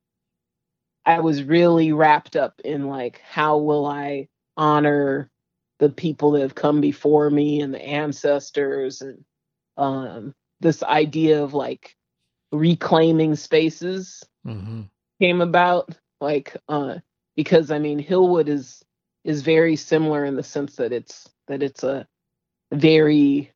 [1.04, 5.30] I was really wrapped up in like how will I honor
[5.78, 9.24] the people that have come before me and the ancestors and
[9.78, 11.96] um this idea of like
[12.52, 14.82] reclaiming spaces Mm-hmm.
[15.20, 16.96] came about like uh
[17.36, 18.84] because I mean Hillwood is
[19.24, 22.06] is very similar in the sense that it's that it's a
[22.72, 23.50] very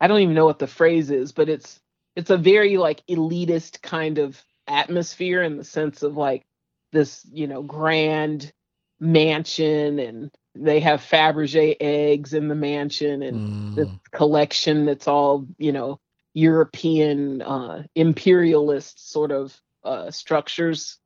[0.00, 1.80] I don't even know what the phrase is, but it's
[2.16, 6.44] it's a very like elitist kind of atmosphere in the sense of like
[6.92, 8.52] this, you know, grand
[9.00, 13.42] mansion and they have Fabergé eggs in the mansion and
[13.76, 14.00] Mm.
[14.12, 16.00] collection that's all, you know,
[16.34, 20.98] European uh imperialist sort of uh structures.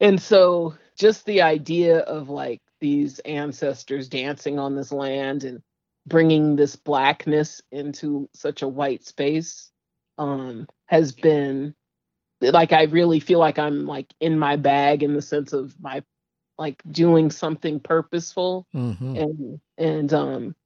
[0.00, 5.62] And so just the idea of like these ancestors dancing on this land and
[6.06, 9.70] bringing this blackness into such a white space
[10.18, 11.74] um has been
[12.40, 16.02] like I really feel like I'm like in my bag in the sense of my
[16.60, 19.16] like doing something purposeful Mm-hmm.
[19.16, 20.56] and and um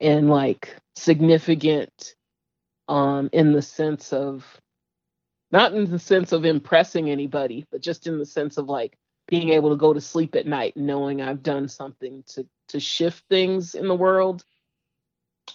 [0.00, 2.16] and like significant
[2.88, 4.44] um in the sense of
[5.52, 8.96] not in the sense of impressing anybody but just in the sense of like
[9.28, 13.24] being able to go to sleep at night knowing I've done something to to shift
[13.30, 14.44] things in the world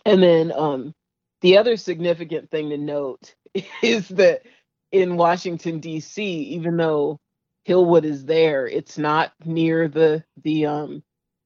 [0.06, 0.94] and then um
[1.42, 3.36] the other significant thing to note
[3.84, 4.44] is that
[4.92, 6.24] in Washington D.C.
[6.24, 7.20] even though
[7.68, 11.04] Hillwood is there it's not near the the um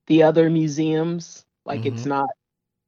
[0.07, 2.07] the other museums like it's Mhm.
[2.07, 2.29] not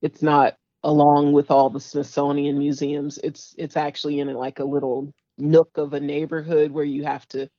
[0.02, 5.14] it's not along with all the Smithsonian museums it's it's actually in like a little
[5.38, 7.50] nook of a neighborhood where you have to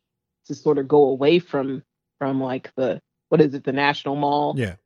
[0.46, 1.82] to sort of go away from
[2.18, 4.76] from like the what is it the National Mall Yeah.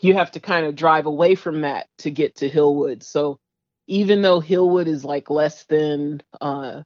[0.00, 3.02] you have to kind of drive away from that to get to Hillwood.
[3.02, 3.38] So
[3.86, 6.82] even though Hillwood is like less than uh,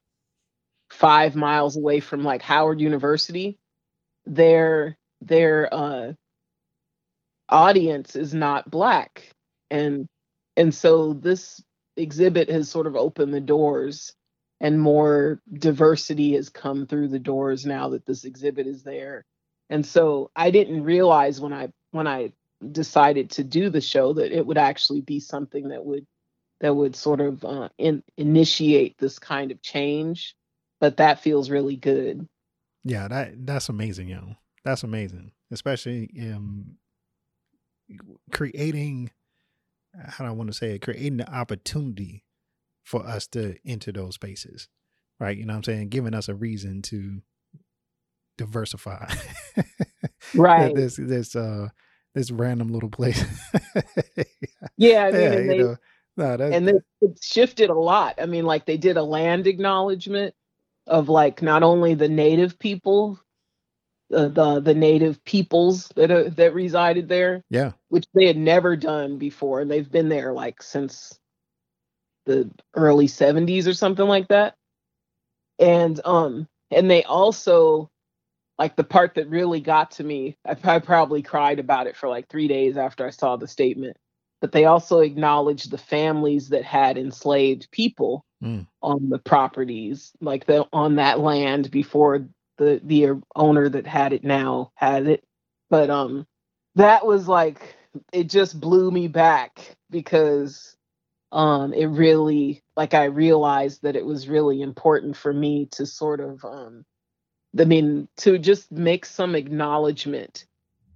[0.93, 3.59] five miles away from like Howard University,
[4.27, 6.13] their their uh,
[7.49, 9.33] audience is not black,
[9.71, 10.07] and
[10.57, 11.63] and so this
[11.97, 14.15] exhibit has sort of opened the doors,
[14.61, 19.25] and more diversity has come through the doors now that this exhibit is there.
[19.71, 22.33] And so I didn't realize when I when I
[22.71, 26.07] decided to do the show that it would actually be something that would
[26.61, 30.37] that would sort of uh, in, initiate this kind of change
[30.83, 32.29] but that feels really good
[32.85, 34.37] Yeah, that that's amazing, yo.
[34.65, 36.77] That's amazing, especially um
[38.33, 39.11] creating.
[39.95, 40.83] How do I want to say it?
[40.83, 42.25] Creating the opportunity
[42.85, 44.69] for us to enter those spaces,
[45.21, 45.37] right?
[45.37, 45.91] You know what I'm saying?
[45.91, 47.23] Giving us a reason to
[48.39, 49.13] diversify.
[50.35, 51.69] right this this uh
[52.15, 53.25] this random little place.
[54.79, 55.59] yeah i mean yeah, and, they.
[55.59, 55.79] No,
[56.17, 56.75] and they,
[57.23, 60.35] shifted a lot i mean like they did a land acknowledgement
[60.87, 63.19] of like not only the native people
[64.13, 67.73] uh, the the native peoples that are, that resided there yeah.
[67.89, 69.61] which they had never done before.
[69.61, 71.19] And they've been there like since
[72.27, 74.55] the early 70s or something like that.
[75.59, 77.91] And um and they also
[78.59, 82.09] like the part that really got to me I, I probably cried about it for
[82.09, 83.97] like three days after i saw the statement
[84.43, 88.69] but they also acknowledged the families that had enslaved people Mm.
[88.83, 92.29] on the properties, like the on that land before
[92.59, 95.25] the the owner that had it now had it.
[95.71, 96.27] But um,
[96.77, 97.77] that was like
[98.13, 100.77] it just blew me back because
[101.33, 106.21] um it really like I realized that it was really important for me to sort
[106.21, 106.85] of um
[107.59, 110.47] I mean to just make some acknowledgement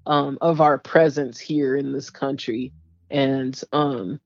[0.06, 2.72] um of our presence here in this country
[3.10, 4.20] and um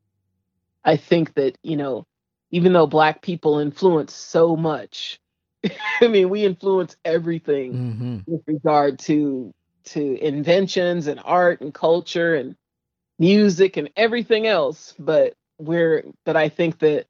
[0.84, 2.06] I think that you know
[2.50, 5.18] even though black people influence so much
[6.00, 8.18] I mean we influence everything Mm-hmm.
[8.26, 9.52] with regard to
[9.86, 12.56] to inventions and art and culture and
[13.18, 17.06] music and everything else but we're but i think that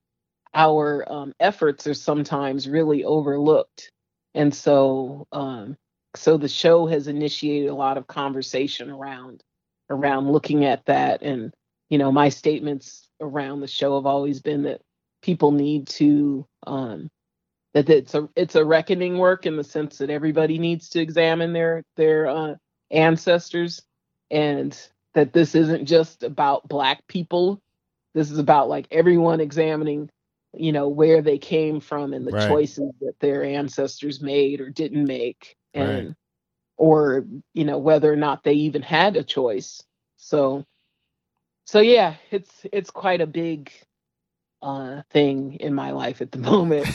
[0.55, 3.91] our um, efforts are sometimes really overlooked
[4.35, 5.77] and so um
[6.17, 9.43] so the show has initiated a lot of conversation around
[9.91, 11.53] around looking at that and
[11.91, 14.83] you know my statements around the show have always been that
[15.23, 17.11] people need to um
[17.75, 21.55] that it's a it's a reckoning work in the sense that everybody needs to examine
[21.55, 22.57] their their uh,
[22.93, 23.83] ancestors
[24.33, 24.79] and
[25.15, 27.61] that this isn't just about black people
[28.15, 30.11] this is about like everyone examining
[30.55, 32.35] you know where they came from and the Right.
[32.35, 36.07] choices that their ancestors made or didn't make Right.
[36.07, 36.17] and
[36.79, 39.83] or you know whether or not they even had a choice
[40.19, 40.65] so
[41.71, 43.71] so yeah it's it's quite a big
[44.63, 46.87] uh thing in my life at the moment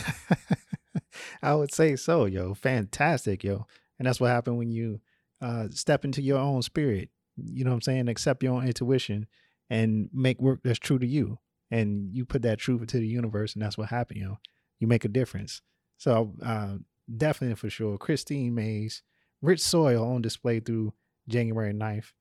[1.42, 2.54] I would say so, yo.
[2.54, 3.68] Fantastic, yo.
[4.00, 5.02] And that's what happened when you
[5.42, 7.10] uh step into your own spirit.
[7.38, 8.08] You know what I'm saying?
[8.08, 9.28] Accept your own intuition
[9.70, 11.40] and make work that's true to you.
[11.72, 14.38] And you put that truth into the universe, and that's what happened, yo.
[14.80, 15.62] You make a difference.
[15.98, 16.76] So uh
[17.16, 17.98] definitely for sure.
[17.98, 19.04] Kristine Mays,
[19.42, 20.94] Rich Soil on display through
[21.28, 22.12] January 9th,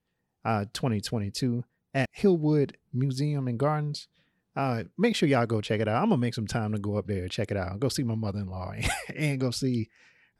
[0.44, 4.08] uh 2022 at Hillwood Museum and Gardens.
[4.56, 6.02] Uh, make sure y'all go check it out.
[6.02, 7.80] I'm gonna make some time to go up there and check it out.
[7.80, 8.74] Go see my mother-in-law
[9.16, 9.88] and go see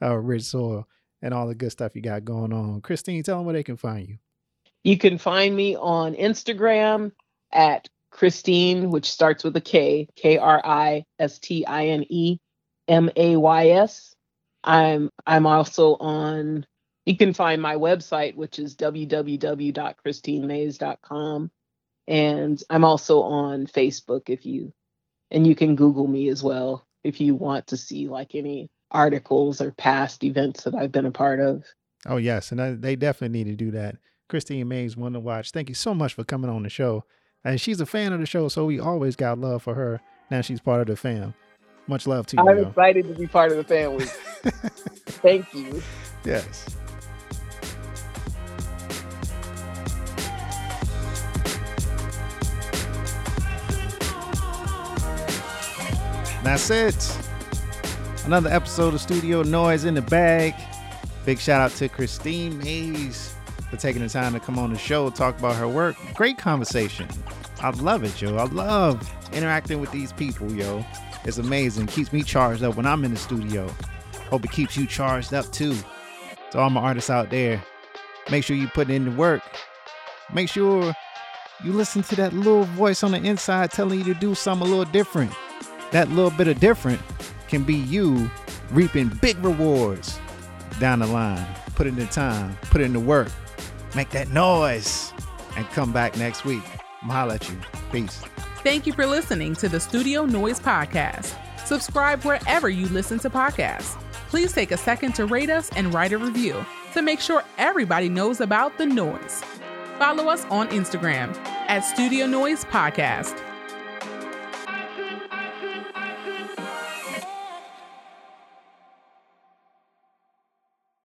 [0.03, 0.87] uh, Rich Soil
[1.23, 2.81] and all the good stuff you got going on.
[2.83, 4.19] Kristine, tell them where they can find you.
[4.85, 7.13] You can find me on Instagram
[7.53, 12.39] at Kristine, which starts with a K, K R I S T I N E
[12.87, 14.15] M A Y S.
[14.63, 16.67] I'm I'm also on
[17.07, 21.51] you can find my website, which is www.kristinemays.com.
[22.07, 24.75] And I'm also on Facebook if you
[25.31, 29.61] and you can Google me as well if you want to see like any articles
[29.61, 31.65] or past events that I've been a part of.
[32.07, 33.97] Oh yes, and I, they definitely need to do that.
[34.29, 35.51] Kristine Mays, one to watch.
[35.51, 37.05] Thank you so much for coming on the show.
[37.45, 40.01] And she's a fan of the show, so we always got love for her.
[40.31, 41.35] Now she's part of the fam.
[41.87, 42.49] Much love to you.
[42.49, 44.07] I'm excited to be part of the family.
[45.07, 45.83] Thank you.
[46.25, 46.67] Yes.
[56.45, 57.19] That's it.
[58.27, 60.55] Another episode of Studio Noise in the bag.
[61.25, 63.35] Big shout out to Kristine Mays
[63.71, 65.97] for taking the time to come on the show, talk about her work.
[66.13, 67.09] Great conversation.
[67.61, 68.37] I love it, yo.
[68.37, 70.85] I love interacting with these people, yo.
[71.25, 71.87] It's amazing.
[71.87, 73.67] Keeps me charged up when I'm in the studio.
[74.29, 75.75] Hope it keeps you charged up too.
[76.51, 77.65] To all my artists out there,
[78.31, 79.43] make sure you put in the work.
[80.35, 80.95] Make sure
[81.65, 84.71] you listen to that little voice on the inside telling you to do something a
[84.71, 85.33] little different.
[85.95, 87.01] That little bit of different
[87.47, 88.29] can be you
[88.73, 90.19] reaping big rewards
[90.81, 91.47] down the line.
[91.77, 93.29] Put in the time, put in the work,
[93.95, 95.13] make that noise,
[95.57, 96.65] and come back next week.
[97.01, 97.57] I'm holla at you.
[97.93, 98.21] Peace.
[98.65, 101.33] Thank you for listening to the Studio Noise Podcast.
[101.65, 103.97] Subscribe wherever you listen to podcasts.
[104.31, 108.09] Please take a second to rate us and write a review to make sure everybody
[108.09, 109.45] knows about the noise.
[110.01, 111.37] Follow us on Instagram
[111.69, 113.44] at Studio Noise Podcast.